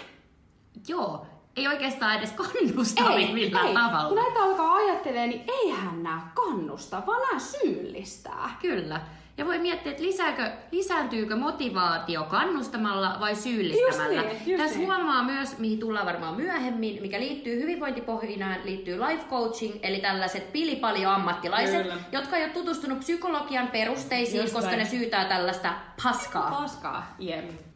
joo, 0.87 1.25
ei 1.55 1.67
oikeastaan 1.67 2.17
edes 2.17 2.31
kannustavia 2.31 3.33
millään 3.33 3.67
ei. 3.67 3.73
tavalla. 3.73 4.07
Kun 4.07 4.15
näitä 4.15 4.39
alkaa 4.39 4.73
ajattelemaan, 4.73 5.29
niin 5.29 5.43
eihän 5.47 6.03
nämä 6.03 6.31
kannusta, 6.33 7.03
vaan 7.07 7.21
nämä 7.21 7.39
syyllistää. 7.39 8.57
Kyllä. 8.61 9.01
Ja 9.41 9.47
voi 9.47 9.59
miettiä, 9.59 9.91
että 9.91 10.03
lisääkö, 10.03 10.51
lisääntyykö 10.71 11.35
motivaatio 11.35 12.23
kannustamalla 12.23 13.17
vai 13.19 13.35
syyllistämällä. 13.35 14.21
Just 14.21 14.33
niin, 14.33 14.51
just 14.51 14.63
Tässä 14.63 14.77
niin. 14.77 14.87
huomaa 14.87 15.23
myös, 15.23 15.57
mihin 15.57 15.79
tullaan 15.79 16.05
varmaan 16.05 16.35
myöhemmin, 16.35 17.01
mikä 17.01 17.19
liittyy 17.19 17.61
hyvinvointipohjinaan, 17.61 18.57
liittyy 18.63 18.99
life 18.99 19.25
coaching, 19.29 19.73
eli 19.83 19.99
tällaiset 19.99 20.51
pilipaljo-ammattilaiset, 20.53 21.81
Kyllä. 21.81 21.97
jotka 22.11 22.37
ei 22.37 22.43
ole 22.43 22.53
tutustunut 22.53 22.99
psykologian 22.99 23.67
perusteisiin, 23.67 24.41
Just 24.41 24.53
koska 24.53 24.69
näin. 24.69 24.79
ne 24.79 24.85
syytää 24.85 25.25
tällaista 25.25 25.73
paskaa. 26.03 26.51
Paskaa, 26.51 27.15
jep. 27.19 27.70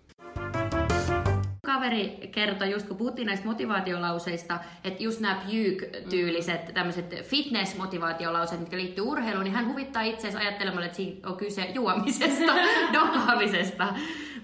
Kaveri 1.75 2.29
kertoi, 2.31 2.71
just 2.71 2.87
kun 2.87 2.97
puhuttiin 2.97 3.25
näistä 3.25 3.45
motivaatiolauseista, 3.45 4.59
että 4.83 5.03
just 5.03 5.19
nämä 5.19 5.41
Puke-tyyliset 5.45 6.71
tämmöiset 6.73 7.15
fitness-motivaatiolauseet, 7.23 8.59
mitkä 8.59 8.77
liittyy 8.77 9.03
urheiluun, 9.03 9.43
niin 9.43 9.53
hän 9.53 9.67
huvittaa 9.67 10.01
itseensä 10.01 10.39
ajattelemalla, 10.39 10.85
että 10.85 10.95
siinä 10.95 11.29
on 11.29 11.37
kyse 11.37 11.61
juomisesta, 11.61 12.53
dokaamisesta. 12.93 13.87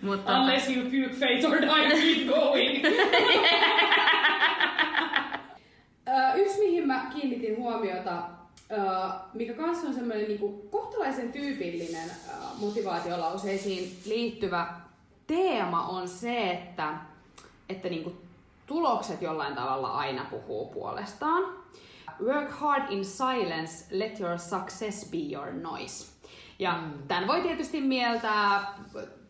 Mutta 0.01 0.31
tota, 0.31 0.71
you 0.71 0.83
puke 0.83 1.09
face 1.09 1.47
or 1.47 1.61
die, 1.61 2.01
keep 2.01 2.27
going. 2.27 2.85
Yksi, 6.41 6.59
mihin 6.59 6.87
mä 6.87 7.11
kiinnitin 7.13 7.57
huomiota, 7.57 8.23
mikä 9.33 9.53
kanssa 9.53 9.87
on 9.87 9.93
semmoinen 9.93 10.27
niinku 10.27 10.67
kohtalaisen 10.71 11.31
tyypillinen 11.31 12.09
motivaatiolauseisiin 12.59 13.97
liittyvä 14.05 14.67
teema, 15.27 15.87
on 15.87 16.07
se, 16.07 16.51
että, 16.51 17.10
että 17.71 17.89
niinku 17.89 18.13
tulokset 18.67 19.21
jollain 19.21 19.55
tavalla 19.55 19.87
aina 19.87 20.25
puhuu 20.29 20.65
puolestaan. 20.65 21.43
Work 22.25 22.51
hard 22.51 22.91
in 22.91 23.05
silence, 23.05 23.85
let 23.91 24.19
your 24.19 24.37
success 24.37 25.11
be 25.11 25.17
your 25.33 25.53
noise. 25.53 26.11
Ja 26.59 26.77
mm. 26.77 27.07
tämän 27.07 27.27
voi 27.27 27.41
tietysti 27.41 27.81
mieltää 27.81 28.73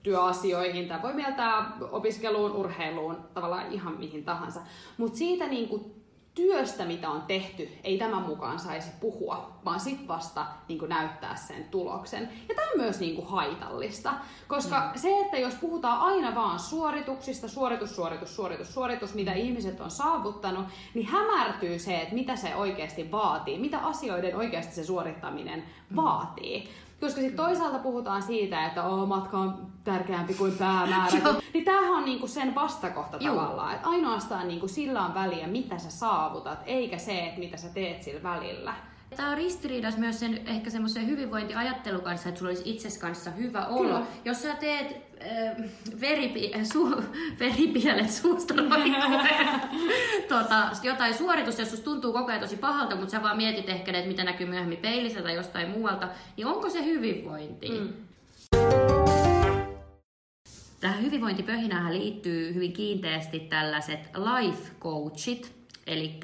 työasioihin, 0.04 0.88
tämä 0.88 1.02
voi 1.02 1.14
mieltää 1.14 1.72
opiskeluun, 1.92 2.52
urheiluun, 2.52 3.18
tavallaan 3.34 3.72
ihan 3.72 3.98
mihin 4.00 4.24
tahansa. 4.24 4.60
Mutta 4.98 5.18
siitä 5.18 5.48
niinku 5.48 6.01
työstä, 6.36 6.86
mitä 6.86 7.10
on 7.10 7.22
tehty, 7.22 7.70
ei 7.84 7.98
tämän 7.98 8.22
mukaan 8.22 8.60
saisi 8.60 8.90
puhua, 9.00 9.60
vaan 9.66 9.80
sitten 9.80 10.08
vasta 10.08 10.46
niin 10.68 10.80
näyttää 10.88 11.36
sen 11.36 11.64
tuloksen. 11.64 12.30
Ja 12.50 12.56
tämä 12.56 12.72
on 12.72 12.82
myös 12.82 13.00
niin 13.00 13.16
kuin 13.16 13.28
haitallista, 13.28 14.14
koska 14.48 14.80
mm. 14.80 15.00
se, 15.00 15.20
että 15.20 15.38
jos 15.38 15.54
puhutaan 15.56 16.00
aina 16.00 16.36
vaan 16.36 16.60
suorituksista, 16.60 17.48
suoritus, 17.48 17.96
suoritus, 17.96 18.36
suoritus, 18.36 18.74
suoritus, 18.74 19.14
mitä 19.14 19.34
ihmiset 19.34 19.82
on 19.82 19.92
saavuttanut, 19.92 20.66
niin 20.94 21.08
hämärtyy 21.08 21.80
se, 21.80 22.02
että 22.02 22.16
mitä 22.16 22.36
se 22.36 22.56
oikeasti 22.56 23.12
vaatii, 23.12 23.60
mitä 23.60 23.80
asioiden 23.80 24.36
oikeasti 24.36 24.76
se 24.76 24.84
suorittaminen 24.84 25.64
mm. 25.90 25.96
vaatii. 25.96 26.70
Koska 27.02 27.22
sitten 27.22 27.46
toisaalta 27.46 27.80
puhutaan 27.80 28.22
siitä, 28.22 28.66
että 28.66 28.84
oh, 28.84 29.08
matka 29.08 29.38
on 29.38 29.68
tärkeämpi 29.84 30.34
kuin 30.34 30.54
päämäärä. 30.54 31.18
niin 31.54 31.66
tämähän 31.66 31.94
on 31.94 32.06
niinku 32.06 32.28
sen 32.28 32.56
vastakohta 32.56 33.18
Juu. 33.20 33.36
tavallaan. 33.36 33.74
Että 33.76 33.90
ainoastaan 33.90 34.48
niinku 34.48 34.68
sillä 34.68 35.06
on 35.06 35.14
väliä, 35.14 35.48
mitä 35.48 35.78
sä 35.78 35.92
saavutat, 35.92 36.60
eikä 36.66 36.98
se, 36.98 37.26
että 37.26 37.40
mitä 37.40 37.58
sä 37.58 37.70
teet 37.70 38.04
sillä 38.04 38.24
välillä. 38.24 38.74
Tämä 39.16 39.30
on 39.30 39.38
ristiriidas 39.38 39.98
myös 39.98 40.20
sen 40.20 40.48
ehkä 40.48 40.70
semmoisen 40.70 41.08
hyvinvointiajattelun 41.08 42.02
kanssa, 42.02 42.30
että 42.30 42.40
sulla 42.40 42.50
olisi 42.50 42.70
itses 42.70 42.98
kanssa 42.98 43.32
hyvä 43.32 43.66
olo. 43.66 43.84
Kyllä. 43.84 44.06
Jos 44.26 44.42
sä 44.42 44.56
teet 44.56 44.88
äh, 44.92 45.72
veripi, 46.02 46.52
su, 46.64 47.04
veripielet 47.40 48.12
suusta 48.12 48.54
tota, 50.30 50.70
jotain 50.84 51.14
suoritusta, 51.14 51.62
jos 51.62 51.70
susta 51.70 51.84
tuntuu 51.84 52.14
koko 52.14 52.32
ajan 52.32 52.42
tosi 52.42 52.58
pahalta, 52.58 52.96
mutta 52.96 53.12
sä 53.12 53.24
vaan 53.24 53.38
mietit 53.38 53.70
ehkä, 53.70 53.92
että 53.92 54.08
mitä 54.08 54.24
näkyy 54.24 54.48
myöhemmin 54.48 54.78
peilissä 54.78 55.22
tai 55.22 55.36
jostain 55.36 55.70
muualta, 55.70 56.10
niin 56.38 56.48
onko 56.48 56.70
se 56.70 56.86
hyvinvointi? 56.86 57.70
Mm. 57.70 57.94
Tähän 60.80 61.04
hyvinvointipöhinään 61.04 61.94
liittyy 61.94 62.54
hyvin 62.54 62.74
kiinteästi 62.74 63.40
tällaiset 63.40 64.00
life 64.16 64.72
coachit, 64.80 65.52
eli 65.88 66.20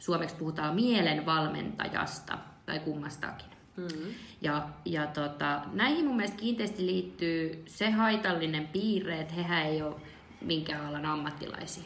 suomeksi 0.00 0.36
puhutaan 0.36 0.74
mielenvalmentajasta 0.74 2.38
tai 2.66 2.78
kummastakin. 2.78 3.50
Mm-hmm. 3.76 4.14
Ja, 4.42 4.68
ja 4.84 5.06
tota, 5.06 5.60
näihin 5.72 6.06
mun 6.06 6.16
mielestä 6.16 6.36
kiinteästi 6.36 6.86
liittyy 6.86 7.62
se 7.66 7.90
haitallinen 7.90 8.68
piirre, 8.68 9.20
että 9.20 9.34
hehän 9.34 9.66
ei 9.66 9.82
ole 9.82 9.96
minkään 10.40 10.86
alan 10.86 11.06
ammattilaisia. 11.06 11.84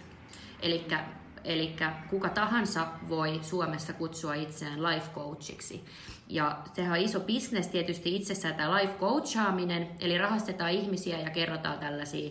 Eli 1.44 1.76
kuka 2.10 2.28
tahansa 2.28 2.86
voi 3.08 3.40
Suomessa 3.42 3.92
kutsua 3.92 4.34
itseään 4.34 4.82
life 4.82 5.10
coachiksi. 5.14 5.84
Ja 6.28 6.58
sehän 6.72 6.92
on 6.92 7.04
iso 7.04 7.20
bisnes 7.20 7.68
tietysti 7.68 8.16
itsessään 8.16 8.54
tämä 8.54 8.76
life 8.76 8.94
coachaaminen, 9.00 9.88
eli 10.00 10.18
rahastetaan 10.18 10.70
ihmisiä 10.70 11.20
ja 11.20 11.30
kerrotaan 11.30 11.78
tällaisia, 11.78 12.30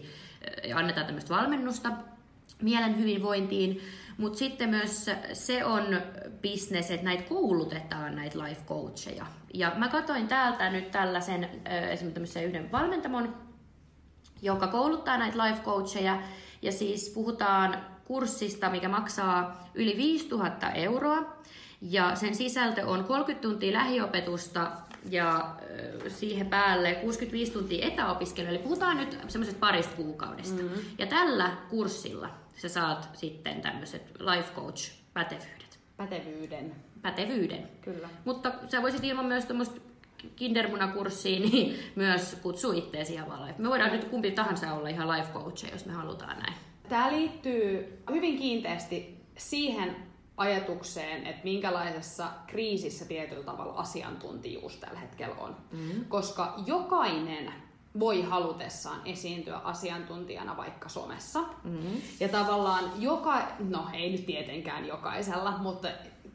ja 0.63 0.77
annetaan 0.77 1.05
tämmöistä 1.05 1.35
valmennusta 1.35 1.91
mielen 2.61 2.99
hyvinvointiin, 2.99 3.81
mutta 4.17 4.39
sitten 4.39 4.69
myös 4.69 5.05
se 5.33 5.65
on 5.65 6.01
bisnes, 6.41 6.91
että 6.91 7.05
näitä 7.05 7.23
koulutetaan, 7.23 8.15
näitä 8.15 8.39
life 8.39 8.61
coacheja. 8.67 9.25
Ja 9.53 9.71
mä 9.77 9.87
katsoin 9.87 10.27
täältä 10.27 10.69
nyt 10.69 10.91
tällaisen 10.91 11.49
esimerkiksi 11.89 12.43
yhden 12.43 12.71
valmentamon, 12.71 13.35
joka 14.41 14.67
kouluttaa 14.67 15.17
näitä 15.17 15.47
life 15.47 15.61
coacheja, 15.63 16.21
ja 16.61 16.71
siis 16.71 17.09
puhutaan 17.09 17.85
kurssista, 18.05 18.69
mikä 18.69 18.89
maksaa 18.89 19.69
yli 19.73 19.97
5000 19.97 20.71
euroa, 20.71 21.43
ja 21.81 22.15
sen 22.15 22.35
sisältö 22.35 22.87
on 22.87 23.03
30 23.03 23.41
tuntia 23.41 23.73
lähiopetusta 23.73 24.71
ja 25.09 25.55
siihen 26.07 26.47
päälle 26.47 26.95
65 26.95 27.51
tuntia 27.51 27.87
etäopiskelua. 27.87 28.49
Eli 28.49 28.57
puhutaan 28.57 28.97
nyt 28.97 29.19
semmoisesta 29.27 29.59
parista 29.59 29.95
kuukaudesta. 29.95 30.61
Mm-hmm. 30.61 30.81
Ja 30.97 31.05
tällä 31.05 31.57
kurssilla 31.69 32.29
sä 32.55 32.69
saat 32.69 33.09
sitten 33.13 33.61
tämmöiset 33.61 34.11
life 34.19 34.53
coach 34.55 34.91
pätevyydet. 35.13 35.79
Pätevyyden. 35.97 36.75
Pätevyyden. 37.01 37.67
Kyllä. 37.81 38.09
Mutta 38.25 38.53
sä 38.69 38.81
voisit 38.81 39.03
ilman 39.03 39.25
myös 39.25 39.45
tämmöistä 39.45 39.79
kindermunakurssiin 40.35 41.41
niin 41.41 41.79
myös 41.95 42.37
kutsua 42.41 42.73
itseäsi 42.73 43.13
ihan 43.13 43.29
vaan 43.29 43.47
life. 43.47 43.61
Me 43.61 43.69
voidaan 43.69 43.91
nyt 43.91 44.03
kumpi 44.03 44.31
tahansa 44.31 44.73
olla 44.73 44.89
ihan 44.89 45.09
life 45.09 45.33
coach, 45.33 45.71
jos 45.71 45.85
me 45.85 45.93
halutaan 45.93 46.37
näin. 46.39 46.53
Tämä 46.89 47.11
liittyy 47.11 47.97
hyvin 48.11 48.37
kiinteästi 48.37 49.17
siihen 49.37 49.95
ajatukseen, 50.37 51.27
että 51.27 51.43
minkälaisessa 51.43 52.27
kriisissä 52.47 53.05
tietyllä 53.05 53.43
tavalla 53.43 53.73
asiantuntijuus 53.73 54.77
tällä 54.77 54.99
hetkellä 54.99 55.35
on. 55.35 55.55
Mm-hmm. 55.71 56.05
Koska 56.05 56.53
jokainen 56.65 57.53
voi 57.99 58.21
halutessaan 58.21 59.01
esiintyä 59.05 59.57
asiantuntijana 59.57 60.57
vaikka 60.57 60.89
somessa. 60.89 61.41
Mm-hmm. 61.41 62.01
Ja 62.19 62.29
tavallaan 62.29 62.91
joka, 62.97 63.41
no 63.59 63.87
ei 63.93 64.11
nyt 64.11 64.25
tietenkään 64.25 64.87
jokaisella, 64.87 65.57
mutta 65.57 65.87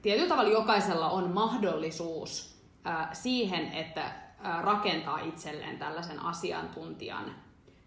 tietyllä 0.02 0.28
tavalla 0.28 0.50
jokaisella 0.50 1.10
on 1.10 1.30
mahdollisuus 1.30 2.58
äh, 2.86 3.08
siihen, 3.12 3.72
että 3.72 4.04
äh, 4.04 4.12
rakentaa 4.62 5.18
itselleen 5.18 5.78
tällaisen 5.78 6.22
asiantuntijan 6.22 7.34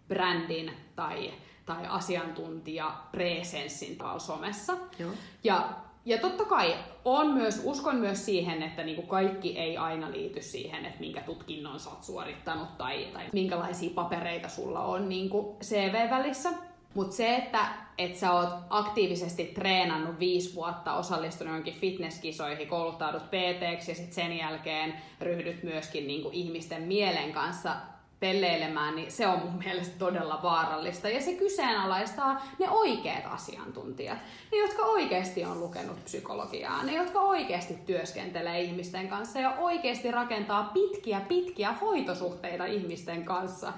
brändin 0.07 0.71
tai, 0.95 1.33
tai 1.65 1.87
asiantuntijapresenssin 1.87 3.97
tuolla 3.97 4.19
somessa. 4.19 4.77
Joo. 4.99 5.11
Ja 5.43 5.69
ja 6.05 6.17
totta 6.17 6.45
kai 6.45 6.75
on 7.05 7.27
myös, 7.27 7.61
uskon 7.63 7.95
myös 7.95 8.25
siihen, 8.25 8.63
että 8.63 8.83
niinku 8.83 9.01
kaikki 9.01 9.57
ei 9.57 9.77
aina 9.77 10.11
liity 10.11 10.41
siihen, 10.41 10.85
että 10.85 10.99
minkä 10.99 11.21
tutkinnon 11.21 11.79
sä 11.79 11.89
oot 11.89 12.03
suorittanut 12.03 12.77
tai, 12.77 13.07
tai 13.13 13.25
minkälaisia 13.33 13.89
papereita 13.95 14.49
sulla 14.49 14.79
on 14.79 15.09
niinku 15.09 15.57
CV-välissä. 15.63 16.49
Mutta 16.93 17.15
se, 17.15 17.35
että 17.35 17.67
et 17.97 18.15
sä 18.15 18.31
oot 18.31 18.49
aktiivisesti 18.69 19.45
treenannut 19.45 20.19
viisi 20.19 20.55
vuotta, 20.55 20.93
osallistunut 20.93 21.53
jonkin 21.53 21.73
fitnesskisoihin, 21.73 22.67
kouluttaudut 22.67 23.23
pt 23.25 23.87
ja 23.87 23.95
sitten 23.95 24.13
sen 24.13 24.37
jälkeen 24.37 24.93
ryhdyt 25.21 25.63
myöskin 25.63 26.07
niinku 26.07 26.29
ihmisten 26.33 26.81
mielen 26.81 27.33
kanssa 27.33 27.75
pelleilemään, 28.21 28.95
niin 28.95 29.11
se 29.11 29.27
on 29.27 29.39
mun 29.39 29.63
mielestä 29.65 29.99
todella 29.99 30.39
vaarallista. 30.43 31.09
Ja 31.09 31.21
se 31.21 31.33
kyseenalaistaa 31.33 32.45
ne 32.59 32.69
oikeat 32.69 33.23
asiantuntijat. 33.25 34.17
Ne, 34.51 34.57
jotka 34.57 34.81
oikeasti 34.81 35.45
on 35.45 35.59
lukenut 35.59 36.05
psykologiaa. 36.05 36.83
Ne, 36.83 36.93
jotka 36.95 37.19
oikeasti 37.19 37.73
työskentelee 37.73 38.61
ihmisten 38.61 39.07
kanssa 39.07 39.39
ja 39.39 39.55
oikeasti 39.59 40.11
rakentaa 40.11 40.63
pitkiä, 40.63 41.21
pitkiä 41.27 41.73
hoitosuhteita 41.73 42.65
ihmisten 42.65 43.25
kanssa. 43.25 43.73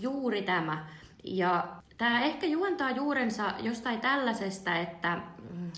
Juuri 0.00 0.42
tämä. 0.42 0.86
Ja 1.24 1.66
tämä 1.98 2.24
ehkä 2.24 2.46
juontaa 2.46 2.90
juurensa 2.90 3.52
jostain 3.60 4.00
tällaisesta, 4.00 4.76
että 4.76 5.20
mm, 5.54 5.70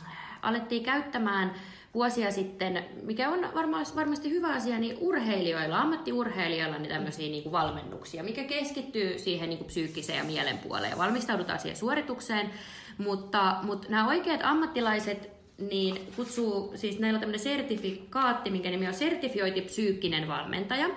alettiin 0.43 0.85
käyttämään 0.85 1.55
vuosia 1.95 2.31
sitten, 2.31 2.85
mikä 3.03 3.31
on 3.31 3.55
varmasti, 3.55 3.97
varmasti 3.97 4.31
hyvä 4.31 4.49
asia, 4.49 4.79
niin 4.79 4.97
urheilijoilla, 5.01 5.81
ammattiurheilijoilla 5.81 6.79
niin 6.79 6.89
tämmöisiä 6.89 7.29
niin 7.29 7.43
kuin 7.43 7.53
valmennuksia, 7.53 8.23
mikä 8.23 8.45
keskittyy 8.45 9.19
siihen 9.19 9.49
niin 9.49 9.59
kuin 9.59 9.69
psyykkiseen 9.69 10.19
ja 10.19 10.25
mielen 10.25 10.59
puoleen. 10.59 10.99
Valmistaudutaan 10.99 11.61
siihen 11.61 11.77
suoritukseen, 11.77 12.51
mutta, 12.99 13.57
mutta 13.63 13.89
nämä 13.89 14.09
oikeat 14.09 14.41
ammattilaiset 14.43 15.31
niin 15.71 16.01
kutsuu, 16.17 16.73
siis 16.75 16.99
näillä 16.99 17.17
on 17.17 17.21
tämmöinen 17.21 17.41
sertifikaatti, 17.41 18.51
minkä 18.51 18.71
nimi 18.71 18.89
on 18.89 18.95
sertifioiti 18.95 19.61
psyykkinen 19.61 20.29
valmentaja. 20.29 20.91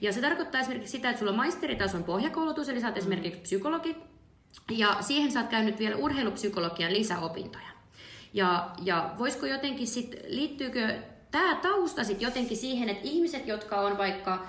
Ja 0.00 0.12
se 0.12 0.20
tarkoittaa 0.20 0.60
esimerkiksi 0.60 0.92
sitä, 0.92 1.10
että 1.10 1.18
sulla 1.18 1.30
on 1.30 1.36
maisteritason 1.36 2.04
pohjakoulutus, 2.04 2.68
eli 2.68 2.80
sä 2.80 2.86
oot 2.86 2.96
esimerkiksi 2.96 3.40
psykologi, 3.40 3.96
ja 4.70 4.96
siihen 5.00 5.32
sä 5.32 5.40
oot 5.40 5.48
käynyt 5.48 5.78
vielä 5.78 5.96
urheilupsykologian 5.96 6.92
lisäopintoja. 6.92 7.71
Ja, 8.32 8.70
ja 8.84 9.10
voisiko 9.18 9.46
jotenkin 9.46 9.86
sitten, 9.86 10.20
liittyykö 10.28 10.94
tämä 11.30 11.54
tausta 11.54 12.04
sitten 12.04 12.26
jotenkin 12.26 12.56
siihen, 12.56 12.88
että 12.88 13.08
ihmiset, 13.08 13.46
jotka 13.46 13.80
on 13.80 13.98
vaikka 13.98 14.46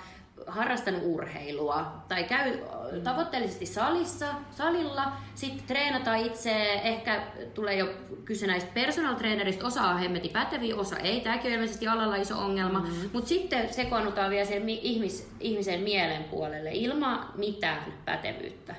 harrastanut 0.47 1.01
urheilua 1.05 2.03
tai 2.07 2.23
käy 2.23 2.59
tavoitteellisesti 3.03 3.65
salissa, 3.65 4.27
salilla, 4.51 5.11
sitten 5.35 5.67
treenataan 5.67 6.17
itse, 6.17 6.73
ehkä 6.73 7.23
tulee 7.53 7.75
jo 7.75 7.93
kyse 8.25 8.47
näistä 8.47 8.71
personal 8.73 9.15
trainerista, 9.15 9.67
osa 9.67 9.81
on 9.81 9.99
hemmeti 9.99 10.29
päteviä, 10.29 10.75
osa 10.75 10.97
ei, 10.97 11.21
tämäkin 11.21 11.47
on 11.47 11.53
ilmeisesti 11.53 11.87
alalla 11.87 12.15
iso 12.15 12.39
ongelma, 12.39 12.79
mm-hmm. 12.79 13.09
mutta 13.13 13.29
sitten 13.29 13.73
sekoannutaan 13.73 14.31
vielä 14.31 14.45
sen 14.45 14.69
ihmis, 14.69 15.31
ihmisen 15.39 15.81
mielen 15.81 16.23
puolelle 16.23 16.69
ilman 16.73 17.29
mitään 17.35 17.93
pätevyyttä. 18.05 18.75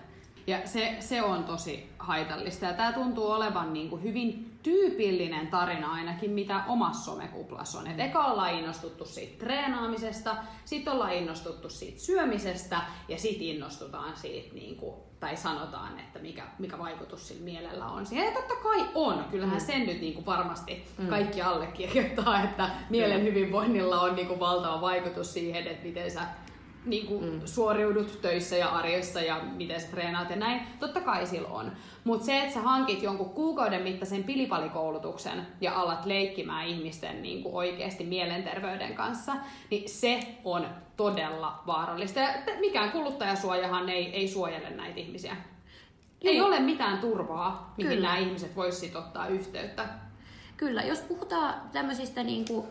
Ja 0.46 0.58
se, 0.64 0.96
se 1.00 1.22
on 1.22 1.44
tosi 1.44 1.88
haitallista. 1.98 2.66
Ja 2.66 2.72
tämä 2.72 2.92
tuntuu 2.92 3.30
olevan 3.30 3.72
niin 3.72 3.90
kuin 3.90 4.02
hyvin 4.02 4.53
tyypillinen 4.64 5.46
tarina 5.46 5.92
ainakin, 5.92 6.30
mitä 6.30 6.64
omassa 6.68 7.04
somekuplassa 7.04 7.78
on. 7.78 7.86
Et 7.86 8.00
eka 8.00 8.24
ollaan 8.24 8.54
innostuttu 8.54 9.04
siitä 9.04 9.44
treenaamisesta, 9.44 10.36
sitten 10.64 10.92
ollaan 10.92 11.12
innostuttu 11.12 11.68
siitä 11.68 12.00
syömisestä 12.00 12.80
ja 13.08 13.18
sitten 13.18 13.46
innostutaan 13.46 14.16
siitä, 14.16 14.54
niin 14.54 14.76
kuin, 14.76 14.94
tai 15.20 15.36
sanotaan, 15.36 16.00
että 16.00 16.18
mikä, 16.18 16.42
mikä 16.58 16.78
vaikutus 16.78 17.28
sillä 17.28 17.44
mielellä 17.44 17.86
on. 17.86 18.06
Ja 18.10 18.32
totta 18.32 18.54
kai 18.62 18.88
on, 18.94 19.24
kyllähän 19.30 19.58
mm. 19.58 19.66
sen 19.66 19.86
nyt 19.86 20.00
niin 20.00 20.14
kuin 20.14 20.26
varmasti 20.26 20.84
mm. 20.98 21.06
kaikki 21.06 21.42
allekirjoittaa, 21.42 22.42
että 22.42 22.70
mielen 22.90 23.22
hyvinvoinnilla 23.22 24.00
on 24.00 24.16
niin 24.16 24.28
kuin 24.28 24.40
valtava 24.40 24.80
vaikutus 24.80 25.34
siihen, 25.34 25.66
että 25.66 25.86
miten 25.86 26.10
sä 26.10 26.20
niin 26.84 27.06
kuin 27.06 27.24
mm. 27.24 27.40
suoriudut 27.44 28.18
töissä 28.22 28.56
ja 28.56 28.68
arjessa 28.68 29.20
ja 29.20 29.40
miten 29.56 29.80
sä 29.80 29.86
treenaat 29.86 30.30
ja 30.30 30.36
näin. 30.36 30.60
Totta 30.80 31.00
kai 31.00 31.26
sillä 31.26 31.48
on. 31.48 31.72
Mutta 32.04 32.26
se, 32.26 32.38
että 32.38 32.54
sä 32.54 32.60
hankit 32.60 33.02
jonkun 33.02 33.30
kuukauden 33.30 33.82
mittaisen 33.82 34.24
pilipalikoulutuksen 34.24 35.46
ja 35.60 35.80
alat 35.80 36.06
leikkimään 36.06 36.66
ihmisten 36.66 37.22
niin 37.22 37.42
kuin 37.42 37.54
oikeasti 37.54 38.04
mielenterveyden 38.04 38.94
kanssa, 38.94 39.32
niin 39.70 39.88
se 39.88 40.26
on 40.44 40.66
todella 40.96 41.62
vaarallista. 41.66 42.20
Ja 42.20 42.28
mikään 42.60 42.92
kuluttajasuojahan 42.92 43.88
ei, 43.88 44.06
ei 44.06 44.28
suojele 44.28 44.70
näitä 44.70 45.00
ihmisiä. 45.00 45.36
Ei 46.22 46.40
ole 46.40 46.60
mitään 46.60 46.98
turvaa, 46.98 47.74
mihin 47.76 47.92
Kyllä. 47.92 48.08
nämä 48.08 48.18
ihmiset 48.18 48.56
voisivat 48.56 48.96
ottaa 48.96 49.26
yhteyttä. 49.26 49.88
Kyllä, 50.56 50.82
jos 50.82 51.00
puhutaan 51.00 51.54
tämmöisistä 51.72 52.22
niin 52.22 52.44
kuin, 52.44 52.66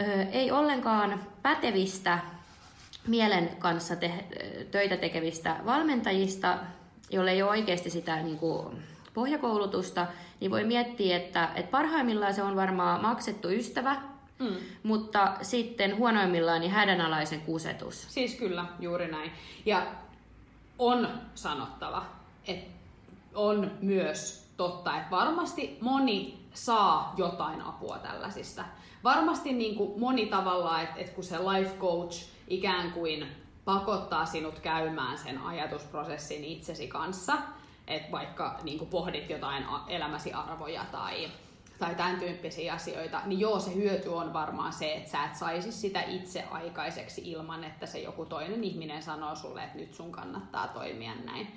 ö, 0.00 0.22
ei 0.32 0.50
ollenkaan 0.50 1.20
pätevistä 1.42 2.18
mielen 3.10 3.56
kanssa 3.58 3.96
te- 3.96 4.24
töitä 4.70 4.96
tekevistä 4.96 5.56
valmentajista, 5.66 6.58
jolle 7.10 7.30
ei 7.30 7.42
ole 7.42 7.50
oikeasti 7.50 7.90
sitä 7.90 8.22
niin 8.22 8.38
kuin, 8.38 8.82
pohjakoulutusta, 9.14 10.06
niin 10.40 10.50
voi 10.50 10.64
miettiä, 10.64 11.16
että, 11.16 11.50
että 11.54 11.70
parhaimmillaan 11.70 12.34
se 12.34 12.42
on 12.42 12.56
varmaan 12.56 13.02
maksettu 13.02 13.48
ystävä, 13.48 13.96
mm. 14.38 14.56
mutta 14.82 15.34
sitten 15.42 15.96
huonoimmillaan 15.96 16.60
niin 16.60 16.72
hädänalaisen 16.72 17.40
kusetus. 17.40 18.06
Siis 18.08 18.34
kyllä, 18.34 18.64
juuri 18.80 19.10
näin. 19.10 19.32
Ja 19.66 19.86
on 20.78 21.08
sanottava, 21.34 22.06
että 22.46 22.70
on 23.34 23.70
myös 23.82 24.46
totta, 24.56 24.96
että 24.96 25.10
varmasti 25.10 25.78
moni 25.80 26.46
saa 26.54 27.14
jotain 27.16 27.62
apua 27.62 27.98
tällaisista. 27.98 28.64
Varmasti 29.04 29.52
niin 29.52 29.76
kuin 29.76 30.00
moni 30.00 30.26
tavalla, 30.26 30.80
että, 30.80 31.00
että 31.00 31.12
kun 31.12 31.24
se 31.24 31.38
life 31.38 31.76
coach 31.78 32.28
ikään 32.50 32.92
kuin 32.92 33.26
pakottaa 33.64 34.26
sinut 34.26 34.58
käymään 34.58 35.18
sen 35.18 35.38
ajatusprosessin 35.38 36.44
itsesi 36.44 36.88
kanssa, 36.88 37.32
että 37.86 38.12
vaikka 38.12 38.58
niin 38.62 38.86
pohdit 38.86 39.30
jotain 39.30 39.64
elämäsi 39.88 40.32
arvoja 40.32 40.84
tai, 40.92 41.30
tai 41.80 41.94
tämän 41.94 42.20
tyyppisiä 42.20 42.72
asioita, 42.72 43.20
niin 43.26 43.40
joo, 43.40 43.60
se 43.60 43.74
hyöty 43.74 44.08
on 44.08 44.32
varmaan 44.32 44.72
se, 44.72 44.94
että 44.94 45.10
sä 45.10 45.24
et 45.24 45.34
saisi 45.34 45.72
sitä 45.72 46.02
itse 46.02 46.44
aikaiseksi 46.50 47.22
ilman, 47.24 47.64
että 47.64 47.86
se 47.86 47.98
joku 47.98 48.24
toinen 48.24 48.64
ihminen 48.64 49.02
sanoo 49.02 49.34
sulle, 49.34 49.64
että 49.64 49.78
nyt 49.78 49.94
sun 49.94 50.12
kannattaa 50.12 50.68
toimia 50.68 51.12
näin. 51.24 51.48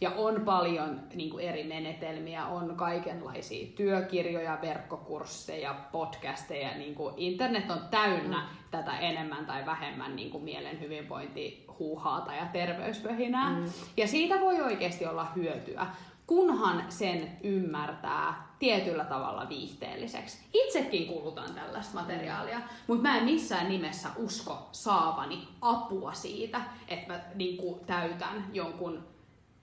Ja 0.00 0.10
on 0.10 0.40
paljon 0.44 1.00
niin 1.14 1.30
kuin 1.30 1.44
eri 1.44 1.64
menetelmiä, 1.64 2.46
on 2.46 2.76
kaikenlaisia 2.76 3.66
työkirjoja, 3.76 4.58
verkkokursseja, 4.62 5.74
podcasteja. 5.92 6.78
Niin 6.78 6.94
kuin 6.94 7.14
internet 7.16 7.70
on 7.70 7.80
täynnä 7.90 8.38
mm. 8.38 8.56
tätä 8.70 8.98
enemmän 8.98 9.46
tai 9.46 9.66
vähemmän 9.66 10.16
niin 10.16 10.30
kuin 10.30 10.44
mielen 10.44 10.80
hyvinvointi, 10.80 11.64
huuhaata 11.78 12.34
ja 12.34 12.46
terveyspöhinää. 12.46 13.50
Mm. 13.50 13.64
Ja 13.96 14.08
siitä 14.08 14.40
voi 14.40 14.60
oikeasti 14.60 15.06
olla 15.06 15.26
hyötyä, 15.36 15.86
kunhan 16.30 16.84
sen 16.88 17.38
ymmärtää 17.42 18.48
tietyllä 18.58 19.04
tavalla 19.04 19.48
viihteelliseksi. 19.48 20.38
Itsekin 20.54 21.06
kulutan 21.06 21.54
tällaista 21.54 21.94
materiaalia, 21.94 22.60
mutta 22.86 23.02
mä 23.02 23.18
en 23.18 23.24
missään 23.24 23.68
nimessä 23.68 24.08
usko 24.16 24.68
saavani 24.72 25.48
apua 25.60 26.12
siitä, 26.12 26.60
että 26.88 27.12
mä 27.12 27.20
niin 27.34 27.58
täytän 27.86 28.44
jonkun 28.52 29.04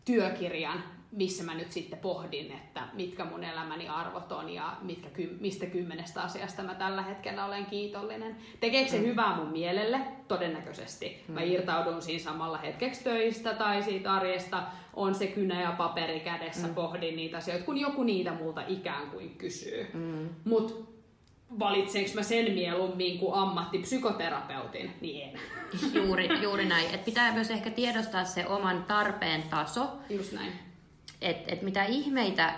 työkirjan, 0.05 0.83
missä 1.11 1.43
mä 1.43 1.53
nyt 1.53 1.71
sitten 1.71 1.99
pohdin, 1.99 2.51
että 2.51 2.81
mitkä 2.93 3.25
mun 3.25 3.43
elämäni 3.43 3.87
arvot 3.87 4.31
on 4.31 4.49
ja 4.49 4.77
mitkä, 4.81 5.09
mistä 5.39 5.65
kymmenestä 5.65 6.21
asiasta 6.21 6.63
mä 6.63 6.75
tällä 6.75 7.01
hetkellä 7.01 7.45
olen 7.45 7.65
kiitollinen. 7.65 8.35
Tekeekö 8.59 8.91
se 8.91 8.97
mm. 8.97 9.05
hyvää 9.05 9.35
mun 9.35 9.47
mielelle? 9.47 9.99
Todennäköisesti. 10.27 11.23
Mä 11.27 11.39
mm. 11.39 11.51
irtaudun 11.51 12.01
siinä 12.01 12.23
samalla 12.23 12.57
hetkeksi 12.57 13.03
töistä 13.03 13.53
tai 13.53 13.83
siitä 13.83 14.13
arjesta, 14.13 14.63
on 14.93 15.15
se 15.15 15.27
kynä 15.27 15.61
ja 15.61 15.71
paperi 15.71 16.19
kädessä, 16.19 16.67
mm. 16.67 16.75
pohdin 16.75 17.15
niitä 17.15 17.37
asioita, 17.37 17.65
kun 17.65 17.77
joku 17.77 18.03
niitä 18.03 18.33
multa 18.33 18.61
ikään 18.67 19.09
kuin 19.09 19.29
kysyy. 19.37 19.87
Mm. 19.93 20.29
Mut 20.45 20.97
valitsenko 21.59 22.11
mä 22.15 22.23
sen 22.23 22.53
mieluummin 22.53 23.19
kuin 23.19 23.33
ammattipsykoterapeutin, 23.33 24.93
niin 25.01 25.29
en. 25.29 25.39
Juuri, 25.93 26.41
juuri 26.41 26.65
näin. 26.65 26.95
Et 26.95 27.05
pitää 27.05 27.33
myös 27.33 27.51
ehkä 27.51 27.69
tiedostaa 27.69 28.25
se 28.25 28.47
oman 28.47 28.83
tarpeen 28.83 29.43
taso. 29.43 29.87
Just 30.09 30.33
näin. 30.33 30.66
Että 31.21 31.53
et 31.53 31.61
mitä 31.61 31.85
ihmeitä 31.85 32.53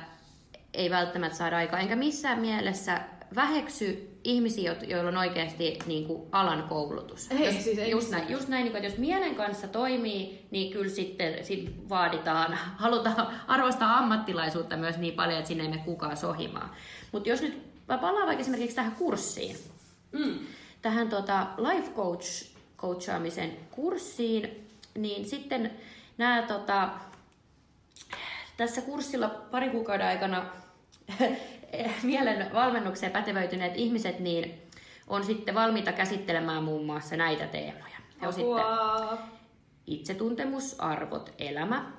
ei 0.74 0.90
välttämättä 0.90 1.38
saada 1.38 1.58
aikaa, 1.58 1.80
enkä 1.80 1.96
missään 1.96 2.40
mielessä 2.40 3.02
väheksy 3.36 4.20
ihmisiä, 4.24 4.76
joilla 4.88 5.10
on 5.10 5.18
oikeasti 5.18 5.80
niin 5.86 6.08
kuin, 6.08 6.30
alan 6.32 6.64
koulutus. 6.64 7.32
Ei, 7.32 7.46
jos, 7.46 7.64
siis 7.64 7.78
ei 7.78 7.92
just 7.92 8.12
näin, 8.12 8.30
just 8.30 8.48
näin 8.48 8.64
niin 8.64 8.72
kuin, 8.72 8.78
että 8.78 8.92
jos 8.92 9.00
mielen 9.00 9.36
kanssa 9.36 9.68
toimii, 9.68 10.48
niin 10.52 10.74
kyllä 10.74 10.90
sitten 10.90 11.46
sit 11.46 11.90
vaaditaan, 11.90 12.54
halutaan 12.84 13.28
arvostaa 13.48 13.98
ammattilaisuutta 13.98 14.78
myös 14.78 14.98
niin 14.98 15.14
paljon, 15.14 15.38
että 15.38 15.48
sinne 15.48 15.64
ei 15.64 15.70
mene 15.70 15.82
kukaan 15.86 16.18
sohimaan. 16.18 16.70
Mutta 17.12 17.30
jos 17.30 17.42
nyt 17.42 17.70
Mä 17.90 17.98
palaan 17.98 18.28
vaikka 18.28 18.42
esimerkiksi 18.42 18.76
tähän 18.76 18.96
kurssiin. 18.96 19.58
Mm. 20.12 20.40
Tähän 20.82 21.10
tota, 21.10 21.48
life 21.58 21.92
coach 21.96 22.46
coachaamisen 22.78 23.58
kurssiin, 23.72 24.68
niin 24.96 25.26
sitten 25.26 25.72
nämä 26.18 26.42
tota, 26.42 26.90
tässä 28.60 28.82
kurssilla 28.82 29.30
parin 29.30 29.72
kuukauden 29.72 30.08
aikana 30.08 30.46
mielen 32.04 32.54
valmennukseen 32.54 33.12
pätevöityneet 33.12 33.74
ihmiset 33.76 34.20
niin 34.20 34.62
on 35.08 35.24
sitten 35.24 35.56
valmiita 35.56 35.92
käsittelemään 35.92 36.64
muun 36.64 36.86
muassa 36.86 37.18
näitä 37.18 37.48
teemoja. 37.48 37.98
He 38.22 38.28
on 38.28 38.34
sitten 38.34 38.66
itsetuntemus, 39.88 40.80
arvot, 40.80 41.34
elämä, 41.38 41.92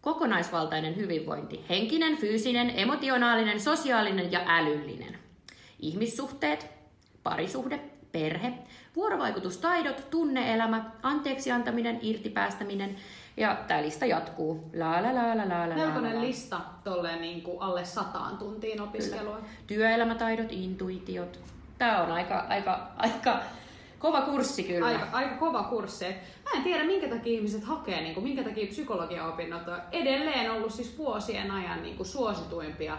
kokonaisvaltainen 0.00 0.96
hyvinvointi, 0.96 1.64
henkinen, 1.68 2.16
fyysinen, 2.16 2.72
emotionaalinen, 2.76 3.60
sosiaalinen 3.60 4.32
ja 4.32 4.40
älyllinen 4.46 5.18
ihmissuhteet, 5.78 6.66
parisuhde, 7.22 7.80
perhe, 8.12 8.52
vuorovaikutustaidot, 8.96 10.10
tunneelämä, 10.10 10.90
anteeksi 11.02 11.50
antaminen, 11.50 11.98
irtipäästäminen 12.02 12.96
ja 13.40 13.56
tämä 13.68 13.82
lista 13.82 14.06
jatkuu. 14.06 14.70
La 14.74 15.02
la 15.02 15.14
la 15.14 15.36
la 15.36 15.48
la 15.48 15.68
la 15.68 15.74
Melkoinen 15.74 16.20
lista 16.20 16.60
tolleen 16.84 17.20
niin 17.20 17.42
kuin 17.42 17.62
alle 17.62 17.84
sataan 17.84 18.38
tuntiin 18.38 18.80
opiskelua. 18.80 19.34
Kyllä. 19.34 19.48
Työelämätaidot, 19.66 20.46
intuitiot. 20.50 21.40
Tämä 21.78 22.02
on 22.02 22.12
aika, 22.12 22.46
aika, 22.48 22.88
aika 22.96 23.40
kova 23.98 24.20
kurssi 24.20 24.62
kyllä. 24.62 24.86
Aika, 24.86 25.06
aika 25.12 25.36
kova 25.36 25.62
kurssi. 25.62 26.04
Mä 26.44 26.50
en 26.56 26.62
tiedä, 26.62 26.84
minkä 26.84 27.08
takia 27.08 27.32
ihmiset 27.32 27.64
hakee, 27.64 28.00
niin 28.00 28.14
kuin, 28.14 28.24
minkä 28.24 28.42
takia 28.42 28.66
psykologiaopinnot 28.66 29.68
on 29.68 29.80
edelleen 29.92 30.50
ollut 30.50 30.72
siis 30.72 30.98
vuosien 30.98 31.50
ajan 31.50 31.82
niin 31.82 31.96
kuin 31.96 32.06
suosituimpia 32.06 32.98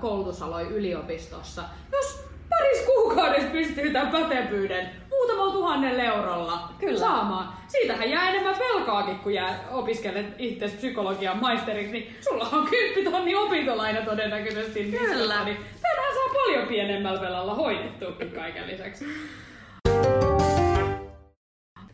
koulutusaloja 0.00 0.68
yliopistossa. 0.68 1.64
Jos 1.92 2.24
pari 2.58 2.86
kuukaudessa 2.86 3.50
pystyy 3.50 3.90
tämän 3.90 4.08
pätevyyden 4.08 4.90
muutamalla 5.10 5.52
tuhannella 5.52 6.02
eurolla 6.02 6.68
Kyllä. 6.78 7.00
saamaan. 7.00 7.48
Siitähän 7.68 8.10
jää 8.10 8.30
enemmän 8.30 8.58
velkaakin, 8.58 9.18
kun 9.18 9.34
jää 9.34 9.64
opiskelet 9.70 10.26
itse 10.38 10.68
psykologian 10.68 11.40
maisteriksi, 11.40 11.92
niin 11.92 12.16
sulla 12.20 12.48
on 12.52 12.68
10 12.68 13.12
tonni 13.12 13.34
opintolaina 13.34 14.00
todennäköisesti. 14.02 14.84
Kyllä. 14.84 15.44
Niin 15.44 15.56
tänään 15.82 16.14
saa 16.14 16.34
paljon 16.34 16.68
pienemmällä 16.68 17.20
velalla 17.20 17.54
hoidettuakin 17.54 18.30
kaiken 18.30 18.66
lisäksi. 18.66 19.04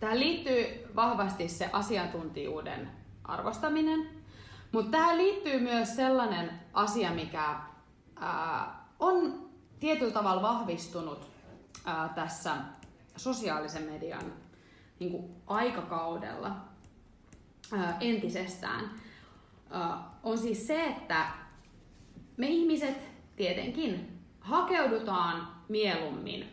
Tähän 0.01 0.21
liittyy 0.21 0.67
vahvasti 0.97 1.49
se 1.49 1.69
asiantuntijuuden 1.73 2.91
arvostaminen, 3.25 4.09
mutta 4.73 4.91
tähän 4.99 5.19
liittyy 5.19 5.61
myös 5.61 5.97
sellainen 5.97 6.51
asia, 6.75 7.11
mikä 7.11 7.45
ää, 8.21 8.85
on 9.01 9.52
tietyllä 9.83 10.13
tavalla 10.13 10.43
vahvistunut 10.43 11.31
ää, 11.85 12.09
tässä 12.15 12.57
sosiaalisen 13.17 13.83
median 13.83 14.33
niin 14.99 15.11
kuin 15.11 15.35
aikakaudella 15.47 16.57
ää, 17.73 17.97
entisestään, 18.01 18.91
ää, 19.71 19.99
on 20.23 20.39
siis 20.39 20.67
se, 20.67 20.85
että 20.85 21.27
me 22.37 22.47
ihmiset 22.47 22.97
tietenkin 23.37 24.19
hakeudutaan 24.41 25.49
mieluummin 25.69 26.49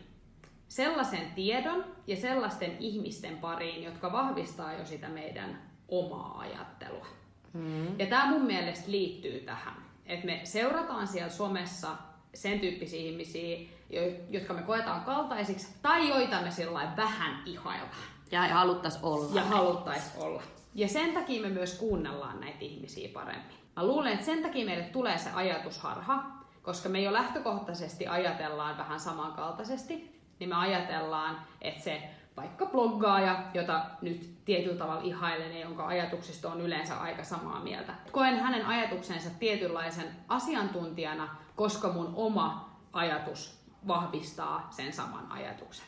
sellaisen 0.68 1.30
tiedon 1.34 1.84
ja 2.06 2.16
sellaisten 2.16 2.76
ihmisten 2.78 3.38
pariin, 3.38 3.82
jotka 3.82 4.12
vahvistaa 4.12 4.72
jo 4.72 4.84
sitä 4.84 5.08
meidän 5.08 5.62
omaa 5.88 6.38
ajattelua. 6.38 7.06
Mm. 7.52 7.98
Ja 7.98 8.06
tämä 8.06 8.30
mun 8.30 8.42
mielestä 8.42 8.90
liittyy 8.90 9.40
tähän, 9.40 9.74
että 10.06 10.26
me 10.26 10.40
seurataan 10.44 11.06
siellä 11.06 11.30
somessa 11.30 12.09
sen 12.34 12.60
tyyppisiä 12.60 13.00
ihmisiä, 13.00 13.58
jo- 13.90 14.12
jotka 14.30 14.54
me 14.54 14.62
koetaan 14.62 15.00
kaltaisiksi 15.04 15.74
tai 15.82 16.08
joita 16.08 16.40
me 16.42 16.50
sillä 16.50 16.92
vähän 16.96 17.42
ihaillaan 17.46 17.90
Ja 18.30 18.42
haluttais 18.48 18.98
olla. 19.02 19.40
ja 19.40 19.44
haluttaisiin 19.44 20.22
olla. 20.22 20.42
Ja 20.74 20.88
sen 20.88 21.12
takia 21.12 21.42
me 21.42 21.48
myös 21.48 21.78
kuunnellaan 21.78 22.40
näitä 22.40 22.58
ihmisiä 22.60 23.08
paremmin. 23.14 23.56
Mä 23.76 23.86
luulen, 23.86 24.12
että 24.12 24.24
sen 24.26 24.42
takia 24.42 24.64
meille 24.66 24.84
tulee 24.84 25.18
se 25.18 25.30
ajatusharha, 25.34 26.24
koska 26.62 26.88
me 26.88 27.00
jo 27.00 27.12
lähtökohtaisesti 27.12 28.06
ajatellaan 28.06 28.78
vähän 28.78 29.00
samankaltaisesti, 29.00 30.20
niin 30.38 30.48
me 30.48 30.54
ajatellaan, 30.56 31.46
että 31.60 31.80
se 31.84 32.02
vaikka 32.40 32.66
bloggaaja, 32.66 33.42
jota 33.54 33.80
nyt 34.02 34.44
tietyllä 34.44 34.78
tavalla 34.78 35.02
ihailen 35.02 35.52
ja 35.52 35.60
jonka 35.60 35.86
ajatuksista 35.86 36.52
on 36.52 36.60
yleensä 36.60 36.96
aika 36.96 37.24
samaa 37.24 37.60
mieltä. 37.60 37.92
Koen 38.12 38.40
hänen 38.40 38.66
ajatuksensa 38.66 39.30
tietynlaisen 39.38 40.06
asiantuntijana, 40.28 41.28
koska 41.56 41.92
mun 41.92 42.12
oma 42.16 42.70
ajatus 42.92 43.60
vahvistaa 43.86 44.68
sen 44.70 44.92
saman 44.92 45.32
ajatuksen. 45.32 45.86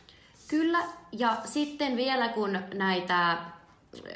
Kyllä, 0.48 0.78
ja 1.12 1.36
sitten 1.44 1.96
vielä 1.96 2.28
kun 2.28 2.58
näitä, 2.74 3.38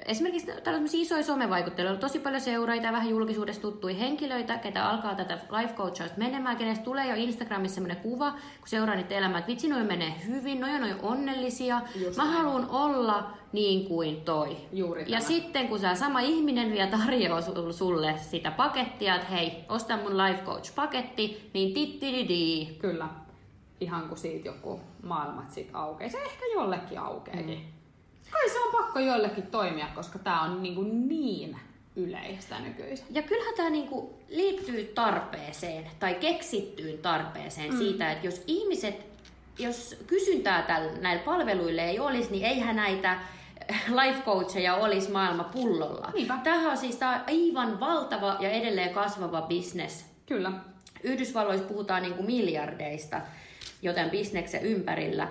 esimerkiksi 0.07 0.53
tällaisia 0.65 1.01
isoja 1.03 1.23
somevaikutteluja, 1.23 1.93
on 1.93 1.99
tosi 1.99 2.19
paljon 2.19 2.41
seuraajia 2.41 2.85
ja 2.87 2.93
vähän 2.93 3.09
julkisuudessa 3.09 3.63
tuttuja 3.63 3.95
henkilöitä, 3.95 4.59
ketä 4.59 4.89
alkaa 4.89 5.15
tätä 5.15 5.39
life 5.61 5.75
coachausta 5.75 6.19
menemään, 6.19 6.57
kenestä 6.57 6.85
tulee 6.85 7.09
jo 7.09 7.15
Instagramissa 7.15 7.75
semmoinen 7.75 8.03
kuva, 8.03 8.31
kun 8.31 8.69
seuraa 8.69 8.95
niitä 8.95 9.15
elämää, 9.15 9.39
että 9.39 9.51
vitsi, 9.51 9.69
noin 9.69 9.87
menee 9.87 10.13
hyvin, 10.27 10.61
noin 10.61 10.85
on 10.85 10.97
onnellisia, 11.03 11.81
Just 12.05 12.17
mä 12.17 12.25
haluan 12.25 12.71
olla 12.71 13.31
niin 13.53 13.89
kuin 13.89 14.21
toi. 14.21 14.57
Juuri 14.73 15.03
ja 15.03 15.19
tämä. 15.19 15.21
sitten 15.21 15.69
kun 15.69 15.79
sä 15.79 15.95
sama 15.95 16.21
ihminen 16.21 16.73
vielä 16.73 16.91
tarjoaa 16.91 17.41
sul- 17.41 17.73
sulle 17.73 18.15
sitä 18.19 18.51
pakettia, 18.51 19.15
että 19.15 19.29
hei, 19.29 19.65
osta 19.69 19.97
mun 19.97 20.19
life 20.19 20.43
coach 20.45 20.75
paketti, 20.75 21.51
niin 21.55 21.75
tittididi. 21.75 22.67
Kyllä. 22.79 23.09
Ihan 23.81 24.09
kuin 24.09 24.19
siitä 24.19 24.49
joku 24.49 24.81
maailmat 25.03 25.51
sit 25.51 25.71
aukeaa. 25.73 26.11
Se 26.11 26.23
ehkä 26.23 26.45
jollekin 26.55 26.99
aukeekin. 26.99 27.59
Mm. 27.59 27.76
Kai 28.31 28.51
se 28.51 28.61
on 28.61 28.73
pakko 28.73 28.99
jollekin 28.99 29.47
toimia, 29.47 29.87
koska 29.95 30.19
tää 30.19 30.41
on 30.41 30.63
niin, 30.63 30.75
kuin 30.75 31.09
niin 31.09 31.59
yleistä 31.97 32.61
nykyisin. 32.61 33.07
Ja 33.11 33.23
kyllähän 33.23 33.55
tämä 33.55 33.71
niinku 33.71 34.19
liittyy 34.29 34.85
tarpeeseen 34.95 35.91
tai 35.99 36.15
keksittyyn 36.15 36.99
tarpeeseen 36.99 37.73
mm. 37.73 37.79
siitä, 37.79 38.13
että 38.13 38.27
jos 38.27 38.43
ihmiset, 38.47 39.07
jos 39.59 39.97
kysyntää 40.07 40.63
tällä, 40.63 40.93
näillä 41.01 41.23
palveluille 41.25 41.85
ei 41.85 41.99
olisi, 41.99 42.31
niin 42.31 42.45
eihän 42.45 42.77
näitä 42.77 43.21
life 44.03 44.23
coacheja 44.25 44.75
olisi 44.75 45.11
maailma 45.11 45.45
pullolla. 45.45 46.11
Niinpä. 46.15 46.39
Tämähän 46.45 46.71
on 46.71 46.77
siis 46.77 46.99
on 47.03 47.09
aivan 47.09 47.81
valtava 47.81 48.37
ja 48.41 48.51
edelleen 48.51 48.95
kasvava 48.95 49.43
business. 49.43 50.05
Kyllä. 50.27 50.53
Yhdysvalloissa 51.03 51.67
puhutaan 51.67 52.03
niinku 52.03 52.23
miljardeista, 52.23 53.21
joten 53.83 54.11
bisneksen 54.11 54.63
ympärillä. 54.63 55.29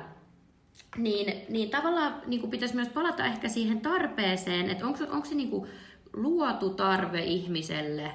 Niin, 0.98 1.46
niin 1.50 1.70
tavallaan 1.70 2.22
niin 2.26 2.50
pitäisi 2.50 2.76
myös 2.76 2.90
palata 2.90 3.26
ehkä 3.26 3.50
siihen 3.50 3.82
tarpeeseen, 3.82 4.70
että 4.70 4.86
onko, 4.86 5.04
onko 5.10 5.26
se 5.26 5.36
niin 5.36 5.68
luotu 6.14 6.70
tarve 6.70 7.24
ihmiselle 7.24 8.12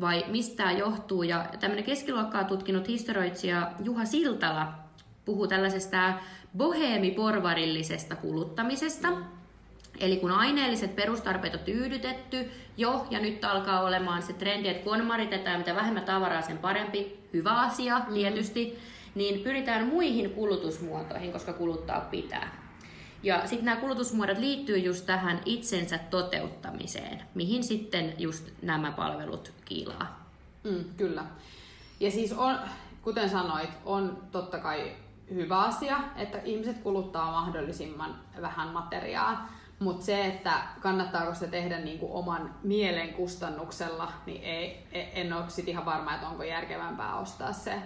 vai 0.00 0.24
mistä 0.28 0.56
tämä 0.56 0.72
johtuu. 0.72 1.22
Ja 1.22 1.46
tämmöinen 1.60 1.84
keskiluokkaa 1.84 2.44
tutkinut 2.44 2.88
historioitsija 2.88 3.72
Juha 3.84 4.04
Siltala 4.04 4.72
puhuu 5.24 5.46
tällaisesta 5.46 6.12
boheemiporvarillisesta 6.56 8.16
kuluttamisesta. 8.16 9.10
Mm. 9.10 9.24
Eli 10.00 10.16
kun 10.16 10.30
aineelliset 10.30 10.96
perustarpeet 10.96 11.54
on 11.54 11.60
tyydytetty 11.60 12.50
jo, 12.76 13.06
ja 13.10 13.20
nyt 13.20 13.44
alkaa 13.44 13.80
olemaan 13.80 14.22
se 14.22 14.32
trendi, 14.32 14.68
että 14.68 14.84
konmaritetaan, 14.84 15.58
mitä 15.58 15.74
vähemmän 15.74 16.04
tavaraa, 16.04 16.42
sen 16.42 16.58
parempi, 16.58 17.18
hyvä 17.32 17.50
asia 17.50 17.98
mm. 17.98 18.14
Niin 19.16 19.40
pyritään 19.40 19.86
muihin 19.86 20.30
kulutusmuotoihin, 20.30 21.32
koska 21.32 21.52
kuluttaa 21.52 22.00
pitää. 22.00 22.66
Ja 23.22 23.46
sitten 23.46 23.64
nämä 23.64 23.80
kulutusmuodot 23.80 24.38
liittyy 24.38 24.78
just 24.78 25.06
tähän 25.06 25.40
itsensä 25.44 25.98
toteuttamiseen, 25.98 27.22
mihin 27.34 27.64
sitten 27.64 28.14
just 28.18 28.48
nämä 28.62 28.92
palvelut 28.92 29.52
kiilaa. 29.64 30.30
Mm, 30.64 30.84
kyllä. 30.96 31.24
Ja 32.00 32.10
siis 32.10 32.32
on, 32.32 32.58
kuten 33.02 33.30
sanoit, 33.30 33.70
on 33.84 34.22
totta 34.32 34.58
kai 34.58 34.92
hyvä 35.34 35.58
asia, 35.58 35.98
että 36.16 36.38
ihmiset 36.44 36.78
kuluttaa 36.78 37.30
mahdollisimman 37.30 38.20
vähän 38.40 38.68
materiaa. 38.68 39.52
Mutta 39.78 40.04
se, 40.04 40.26
että 40.26 40.52
kannattaako 40.80 41.34
se 41.34 41.46
tehdä 41.46 41.78
niinku 41.78 42.18
oman 42.18 42.54
mielen 42.62 43.14
kustannuksella, 43.14 44.12
niin 44.26 44.42
ei, 44.42 44.86
e- 44.92 45.20
en 45.20 45.32
ole 45.32 45.44
sit 45.48 45.68
ihan 45.68 45.84
varma, 45.84 46.14
että 46.14 46.28
onko 46.28 46.42
järkevämpää 46.42 47.16
ostaa 47.16 47.52
se 47.52 47.82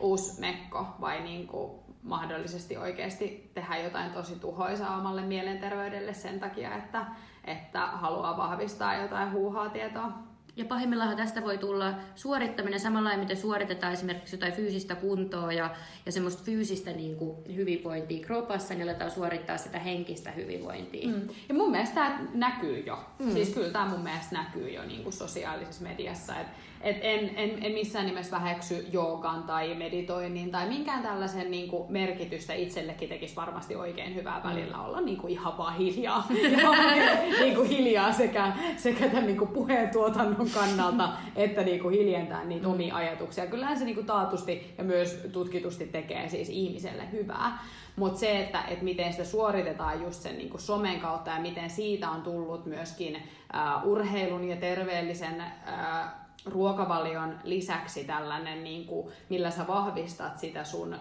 uusi 0.00 0.40
mekko 0.40 0.86
vai 1.00 1.20
niinku 1.20 1.84
mahdollisesti 2.02 2.76
oikeasti 2.76 3.50
tehdä 3.54 3.76
jotain 3.76 4.12
tosi 4.12 4.36
tuhoisaa 4.36 4.96
omalle 4.96 5.22
mielenterveydelle 5.22 6.14
sen 6.14 6.40
takia, 6.40 6.76
että, 6.76 7.06
että 7.44 7.86
haluaa 7.86 8.36
vahvistaa 8.36 8.94
jotain 8.94 9.32
huuhaa 9.32 9.68
tietoa. 9.68 10.28
Ja 10.58 10.64
pahimmillaan 10.64 11.16
tästä 11.16 11.42
voi 11.42 11.58
tulla 11.58 11.94
suorittaminen 12.14 12.80
samalla 12.80 13.16
miten 13.16 13.36
suoritetaan 13.36 13.92
esimerkiksi 13.92 14.36
jotain 14.36 14.52
fyysistä 14.52 14.94
kuntoa 14.94 15.52
ja, 15.52 15.70
ja 16.06 16.12
semmoista 16.12 16.42
fyysistä 16.44 16.90
niin 16.90 17.16
kuin, 17.16 17.36
hyvinvointia 17.56 18.26
kropassa, 18.26 18.74
niin 18.74 18.82
aletaan 18.82 19.10
suorittaa 19.10 19.56
sitä 19.56 19.78
henkistä 19.78 20.30
hyvinvointia. 20.30 21.08
Mm. 21.08 21.28
Ja 21.48 21.54
mun 21.54 21.70
mielestä 21.70 21.94
tämä 21.94 22.20
näkyy 22.34 22.78
jo. 22.78 22.98
Mm. 23.18 23.32
Siis 23.32 23.48
kyllä 23.48 23.70
tämä 23.70 23.88
mun 23.88 24.00
mielestä 24.00 24.36
näkyy 24.36 24.70
jo 24.70 24.84
niin 24.84 25.02
kuin 25.02 25.12
sosiaalisessa 25.12 25.82
mediassa. 25.82 26.40
Et, 26.40 26.46
et 26.80 26.96
en, 27.02 27.30
en, 27.36 27.64
en 27.64 27.72
missään 27.72 28.06
nimessä 28.06 28.36
väheksy 28.36 28.86
joogan 28.92 29.42
tai 29.42 29.74
meditoinnin 29.74 30.50
tai 30.50 30.68
minkään 30.68 31.02
tällaisen 31.02 31.50
niin 31.50 31.68
kuin 31.68 31.92
merkitystä 31.92 32.54
itsellekin 32.54 33.08
tekisi 33.08 33.36
varmasti 33.36 33.76
oikein 33.76 34.14
hyvää 34.14 34.40
välillä 34.44 34.80
olla 34.80 35.00
niin 35.00 35.16
kuin 35.16 35.32
ihan 35.32 35.58
vaan 35.58 35.76
hiljaa. 35.76 36.26
ja, 36.62 36.72
niin 37.40 37.54
kuin 37.54 37.68
hiljaa 37.68 38.12
sekä, 38.12 38.52
sekä 38.76 39.08
tämän 39.08 39.26
niin 39.26 39.38
kuin 39.38 39.50
puheen 39.50 39.90
tuotannon 39.90 40.50
kannalta 40.54 41.08
että 41.36 41.62
niin 41.62 41.80
kuin 41.80 41.94
hiljentää 41.94 42.44
niitä 42.44 42.68
omia 42.68 42.96
ajatuksia. 42.96 43.46
Kyllähän 43.46 43.78
se 43.78 43.84
niin 43.84 43.94
kuin 43.94 44.06
taatusti 44.06 44.74
ja 44.78 44.84
myös 44.84 45.20
tutkitusti 45.32 45.86
tekee 45.86 46.28
siis 46.28 46.48
ihmiselle 46.48 47.02
hyvää. 47.12 47.58
Mutta 47.96 48.18
se, 48.18 48.40
että, 48.40 48.62
että 48.62 48.84
miten 48.84 49.12
sitä 49.12 49.24
suoritetaan 49.24 50.02
just 50.02 50.22
sen 50.22 50.38
niin 50.38 50.50
kuin 50.50 50.60
somen 50.60 51.00
kautta 51.00 51.30
ja 51.30 51.40
miten 51.40 51.70
siitä 51.70 52.10
on 52.10 52.22
tullut 52.22 52.66
myöskin 52.66 53.16
äh, 53.16 53.86
urheilun 53.86 54.48
ja 54.48 54.56
terveellisen 54.56 55.40
äh, 55.40 56.27
ruokavalion 56.52 57.38
lisäksi 57.44 58.04
tällainen, 58.04 58.64
niin 58.64 58.86
kuin, 58.86 59.12
millä 59.28 59.50
sä 59.50 59.66
vahvistat 59.66 60.38
sitä 60.38 60.64
sun, 60.64 60.96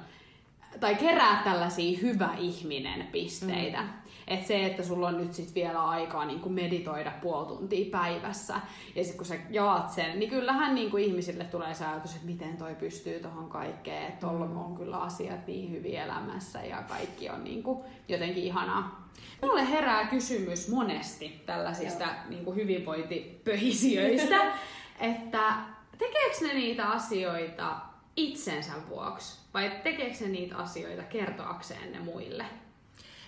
tai 0.80 0.96
keräät 0.96 1.44
tällaisia 1.44 1.98
hyvä 2.02 2.30
ihminen 2.38 3.08
pisteitä. 3.12 3.82
Mm. 3.82 3.90
Et 4.28 4.48
se, 4.48 4.66
että 4.66 4.84
sulla 4.84 5.08
on 5.08 5.18
nyt 5.18 5.34
sit 5.34 5.56
vielä 5.56 5.84
aikaa 5.84 6.26
niin 6.26 6.40
kuin 6.40 6.54
meditoida 6.54 7.12
puoli 7.22 7.48
tuntia 7.48 7.86
päivässä, 7.92 8.54
ja 8.96 9.04
sitten 9.04 9.18
kun 9.18 9.26
sä 9.26 9.36
jaat 9.50 9.92
sen, 9.92 10.20
niin 10.20 10.30
kyllähän 10.30 10.76
niin 10.76 10.92
kuin 10.92 11.04
ihmisille 11.04 11.44
tulee 11.44 11.74
se 11.74 11.86
ajatus, 11.86 12.16
että 12.16 12.26
miten 12.28 12.58
toi 12.58 12.76
pystyy 12.76 13.20
tuohon 13.20 13.50
kaikkeen, 13.50 14.08
että 14.08 14.28
tuolla 14.28 14.46
on 14.46 14.76
kyllä 14.76 14.98
asiat 14.98 15.48
niin 15.48 15.72
hyvin 15.72 15.96
elämässä 15.96 16.62
ja 16.62 16.84
kaikki 16.88 17.30
on 17.30 17.44
niin 17.44 17.64
kuin 17.64 17.80
jotenkin 18.08 18.44
ihanaa. 18.44 19.08
Mulle 19.42 19.70
herää 19.70 20.08
kysymys 20.08 20.70
monesti 20.70 21.42
tällaisista 21.46 22.06
niin 22.30 22.46
kuin 22.46 22.56
hyvinvointipöhisiöistä, 22.56 24.36
että 25.00 25.54
tekeekö 25.98 26.38
ne 26.42 26.54
niitä 26.54 26.86
asioita 26.86 27.76
itsensä 28.16 28.72
vuoksi 28.90 29.40
vai 29.54 29.72
tekeekö 29.84 30.16
se 30.16 30.28
niitä 30.28 30.58
asioita 30.58 31.04
kertoakseen 31.04 31.92
ne 31.92 32.00
muille? 32.00 32.46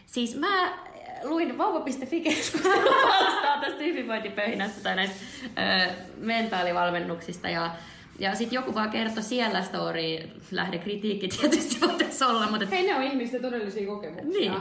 Siis 0.05 0.35
mä 0.35 0.73
luin 1.23 1.57
vauva.fi-keskustelua 1.57 3.57
tästä 3.61 3.83
hyvinvointipöhinästä 3.83 4.83
tai 4.83 4.95
näistä 4.95 5.15
ö, 5.45 5.91
mentaalivalmennuksista 6.17 7.49
ja 7.49 7.71
ja 8.19 8.35
sitten 8.35 8.55
joku 8.55 8.73
vaan 8.73 8.89
kertoi 8.89 9.23
siellä 9.23 9.61
story, 9.61 10.29
lähde 10.51 10.77
kritiikki 10.77 11.27
tietysti 11.27 11.81
voitaisiin 11.87 12.29
olla, 12.29 12.47
mutta... 12.47 12.65
Hei, 12.65 12.87
ne 12.87 12.95
on 12.95 13.03
ihmisten 13.03 13.41
todellisia 13.41 13.87
kokemuksia. 13.87 14.31
Niin, 14.31 14.53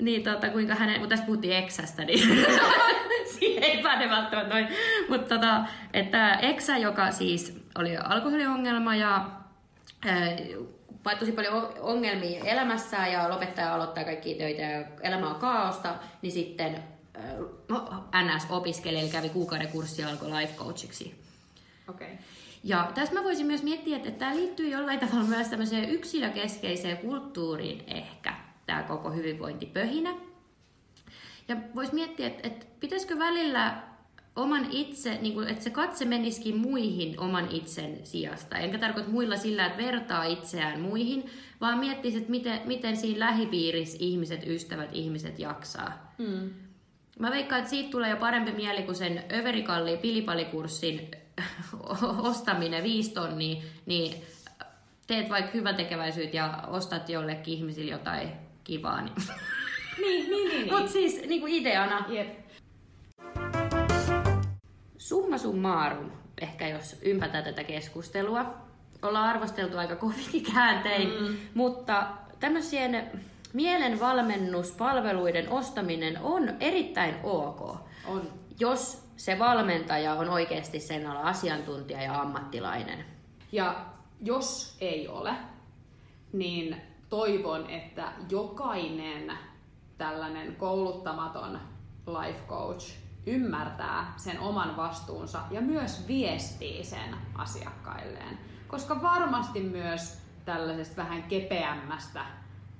niin 0.00 0.22
tota, 0.22 0.48
kuinka 0.48 0.74
hänen, 0.74 1.00
mutta 1.00 1.08
tässä 1.08 1.26
puhuttiin 1.26 1.56
Exästä, 1.56 2.04
niin 2.04 2.18
siihen 3.38 3.62
ei 3.62 3.82
päde 3.82 4.10
välttämättä 4.10 4.54
noin. 4.54 4.68
Mutta 5.08 5.34
tota, 5.34 5.64
että 5.92 6.34
Exä, 6.34 6.76
joka 6.76 7.10
siis 7.10 7.60
oli 7.78 7.96
alkoholiongelma 7.96 8.96
ja 8.96 9.30
ää, 10.06 10.36
tosi 11.18 11.32
paljon 11.32 11.74
ongelmia 11.80 12.44
elämässään 12.44 13.12
ja 13.12 13.28
lopettaja 13.28 13.74
aloittaa 13.74 14.04
kaikki 14.04 14.34
töitä 14.34 14.62
ja 14.62 14.84
elämä 15.02 15.30
on 15.30 15.40
kaaosta, 15.40 15.94
niin 16.22 16.32
sitten 16.32 16.82
no, 17.68 18.04
NS-opiskeli, 18.22 18.98
eli 18.98 19.08
kävi 19.08 19.28
kuukauden 19.28 19.68
kurssi 19.68 20.02
ja 20.02 20.08
alkoi 20.08 20.30
life 20.30 20.54
coachiksi. 20.56 21.14
Okei. 21.88 22.06
Okay. 22.12 22.18
Ja 22.64 22.90
tässä 22.94 23.14
mä 23.14 23.24
voisin 23.24 23.46
myös 23.46 23.62
miettiä, 23.62 23.96
että 23.96 24.10
tämä 24.10 24.36
liittyy 24.36 24.68
jollain 24.68 25.00
tavalla 25.00 25.24
myös 25.24 25.48
tämmöiseen 25.48 25.90
yksilökeskeiseen 25.90 26.98
kulttuuriin 26.98 27.84
ehkä, 27.86 28.34
tämä 28.66 28.82
koko 28.82 29.10
hyvinvointipöhinä. 29.10 30.14
Ja 31.48 31.56
voisi 31.74 31.94
miettiä, 31.94 32.26
että, 32.26 32.48
että 32.48 32.66
pitäisikö 32.80 33.18
välillä 33.18 33.82
oman 34.36 34.66
itse, 34.70 35.18
niin 35.20 35.34
kuin, 35.34 35.48
että 35.48 35.64
se 35.64 35.70
katse 35.70 36.04
menisikin 36.04 36.56
muihin 36.56 37.20
oman 37.20 37.48
itsen 37.50 37.98
sijasta. 38.04 38.58
Enkä 38.58 38.78
tarkoita 38.78 39.10
muilla 39.10 39.36
sillä, 39.36 39.66
että 39.66 39.82
vertaa 39.82 40.24
itseään 40.24 40.80
muihin, 40.80 41.30
vaan 41.60 41.78
miettisi, 41.78 42.16
että 42.16 42.30
miten, 42.30 42.60
miten 42.64 42.96
siinä 42.96 43.18
lähipiirissä 43.18 43.96
ihmiset, 44.00 44.46
ystävät, 44.46 44.88
ihmiset 44.92 45.38
jaksaa. 45.38 46.14
Mm. 46.18 46.50
Mä 47.18 47.30
veikkaan, 47.30 47.58
että 47.58 47.70
siitä 47.70 47.90
tulee 47.90 48.10
jo 48.10 48.16
parempi 48.16 48.52
mieli 48.52 48.82
kuin 48.82 48.96
sen 48.96 49.22
överikalli 49.32 49.96
pilipalikurssin 49.96 51.10
ostaminen 52.18 52.82
viisi 52.82 53.10
tonnia, 53.10 53.62
niin 53.86 54.24
teet 55.06 55.30
vaikka 55.30 55.50
hyvän 55.54 55.76
tekeväisyyt 55.76 56.34
ja 56.34 56.64
ostat 56.66 57.08
jollekin 57.08 57.54
ihmisille 57.54 57.90
jotain 57.90 58.32
kivaa. 58.64 59.00
Niin, 59.00 59.14
niin, 60.00 60.30
niin, 60.30 60.48
niin. 60.48 60.74
Mutta 60.74 60.92
siis 60.92 61.22
niin 61.26 61.40
kuin 61.40 61.54
ideana. 61.54 62.06
Jep. 62.08 62.38
Summa 64.98 65.38
summarum, 65.38 66.10
ehkä 66.40 66.68
jos 66.68 66.96
ympätään 67.02 67.44
tätä 67.44 67.64
keskustelua. 67.64 68.54
Ollaan 69.02 69.28
arvosteltu 69.28 69.78
aika 69.78 69.96
kovinkin 69.96 70.52
kääntein, 70.52 71.08
mm. 71.20 71.36
mutta 71.54 72.06
tämmöisien 72.40 73.10
mielenvalmennuspalveluiden 73.52 75.50
ostaminen 75.50 76.18
on 76.22 76.56
erittäin 76.60 77.14
ok. 77.22 77.76
On. 78.06 78.22
Jos 78.60 79.07
se 79.18 79.38
valmentaja 79.38 80.14
on 80.14 80.28
oikeasti 80.28 80.80
sen 80.80 81.06
ala 81.06 81.20
asiantuntija 81.20 82.02
ja 82.02 82.20
ammattilainen. 82.20 83.04
Ja 83.52 83.86
jos 84.20 84.76
ei 84.80 85.08
ole, 85.08 85.34
niin 86.32 86.76
toivon, 87.08 87.70
että 87.70 88.12
jokainen 88.30 89.32
tällainen 89.98 90.56
kouluttamaton 90.56 91.60
life 92.06 92.40
coach 92.48 92.94
ymmärtää 93.26 94.12
sen 94.16 94.40
oman 94.40 94.76
vastuunsa 94.76 95.40
ja 95.50 95.60
myös 95.60 96.08
viestii 96.08 96.84
sen 96.84 97.16
asiakkailleen. 97.34 98.38
Koska 98.68 99.02
varmasti 99.02 99.60
myös 99.60 100.22
tällaisesta 100.44 100.96
vähän 100.96 101.22
kepeämmästä 101.22 102.24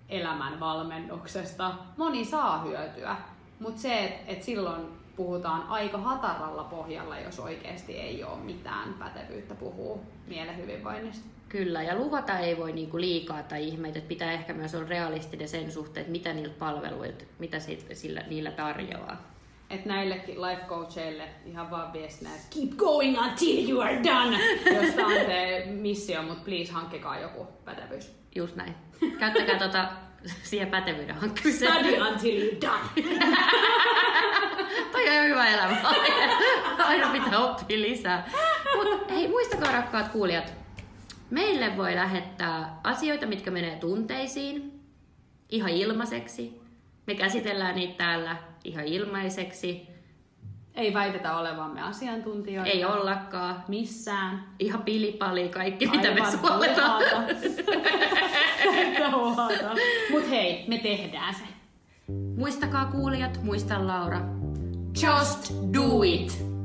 elämän 0.09 0.61
valmennuksesta 0.61 1.74
moni 1.96 2.24
saa 2.24 2.62
hyötyä, 2.62 3.16
mutta 3.61 3.81
se, 3.81 4.05
että 4.05 4.33
et 4.33 4.42
silloin 4.42 4.98
puhutaan 5.18 5.62
aika 5.62 5.98
hataralla 5.98 6.64
pohjalla, 6.64 7.18
jos 7.18 7.40
oikeasti 7.40 7.96
ei 7.96 8.24
ole 8.24 8.38
mitään 8.38 8.94
pätevyyttä 8.94 9.54
puhua 9.54 9.98
mielen 10.26 10.57
hyvinvoinnista. 10.57 11.26
Kyllä, 11.48 11.83
ja 11.83 11.96
luvata 11.96 12.38
ei 12.38 12.57
voi 12.57 12.72
niinku 12.72 13.00
liikaa 13.00 13.42
tai 13.42 13.68
ihmeitä, 13.68 13.98
että 13.98 14.09
pitää 14.09 14.33
ehkä 14.33 14.52
myös 14.52 14.74
olla 14.74 14.88
realistinen 14.88 15.48
sen 15.48 15.72
suhteen, 15.72 16.00
että 16.00 16.12
mitä 16.12 16.33
niiltä 16.33 16.54
palveluilta, 16.59 17.24
mitä 17.38 17.59
siitä, 17.59 17.94
sillä, 17.94 18.20
niillä 18.26 18.50
tarjoaa. 18.50 19.16
Et 19.70 19.85
näillekin 19.85 20.42
life 20.42 20.62
coacheille 20.68 21.28
ihan 21.46 21.70
vaan 21.70 21.92
viestinä, 21.92 22.31
että 22.35 22.46
keep 22.54 22.76
going 22.76 23.18
until 23.20 23.70
you 23.70 23.81
are 23.81 24.00
done, 24.04 24.38
jos 24.83 24.94
tämä 24.94 25.09
on 25.09 25.26
se 25.26 25.64
missio, 25.70 26.22
mutta 26.22 26.44
please 26.44 26.72
hankkikaa 26.72 27.18
joku 27.18 27.46
pätevyys. 27.64 28.12
Just 28.35 28.57
näin. 28.57 28.74
Käyttäkää 29.18 29.59
tota 29.59 29.88
siihen 30.42 30.68
pätevyyden 30.68 31.14
hankkimiseen. 31.14 31.72
Study 31.72 32.00
until 32.00 32.40
you're 32.40 32.61
done. 32.61 33.09
Toi 34.92 35.18
on 35.18 35.24
hyvä 35.24 35.46
elämä. 35.46 35.76
Oppia 37.44 37.81
lisää. 37.81 38.31
Mut 38.77 39.11
hei, 39.11 39.29
muistakaa 39.29 39.72
rakkaat 39.72 40.09
kuulijat, 40.09 40.53
meille 41.31 41.77
voi 41.77 41.94
lähettää 41.94 42.81
asioita, 42.85 43.27
mitkä 43.27 43.51
menee 43.51 43.77
tunteisiin, 43.77 44.81
ihan 45.48 45.70
ilmaiseksi. 45.70 46.61
Me 47.07 47.14
käsitellään 47.14 47.74
niitä 47.74 47.94
täällä 47.98 48.37
ihan 48.64 48.85
ilmaiseksi. 48.85 49.88
Ei 50.74 50.94
väitetä 50.94 51.37
olevamme 51.37 51.83
asiantuntijoita. 51.83 52.70
Ei 52.70 52.85
ollakaan. 52.85 53.64
Missään. 53.68 54.44
Ihan 54.59 54.83
pilipali 54.83 55.48
kaikki, 55.48 55.87
Aivan 55.87 56.01
mitä 56.01 56.14
me 56.14 56.31
suoletaan. 56.31 57.03
Mut 60.11 60.31
hei, 60.31 60.64
me 60.68 60.79
tehdään 60.79 61.35
se. 61.35 61.44
Muistakaa 62.37 62.85
kuulijat, 62.85 63.42
muista 63.42 63.87
Laura. 63.87 64.20
Just 65.03 65.53
do 65.72 66.03
it! 66.03 66.58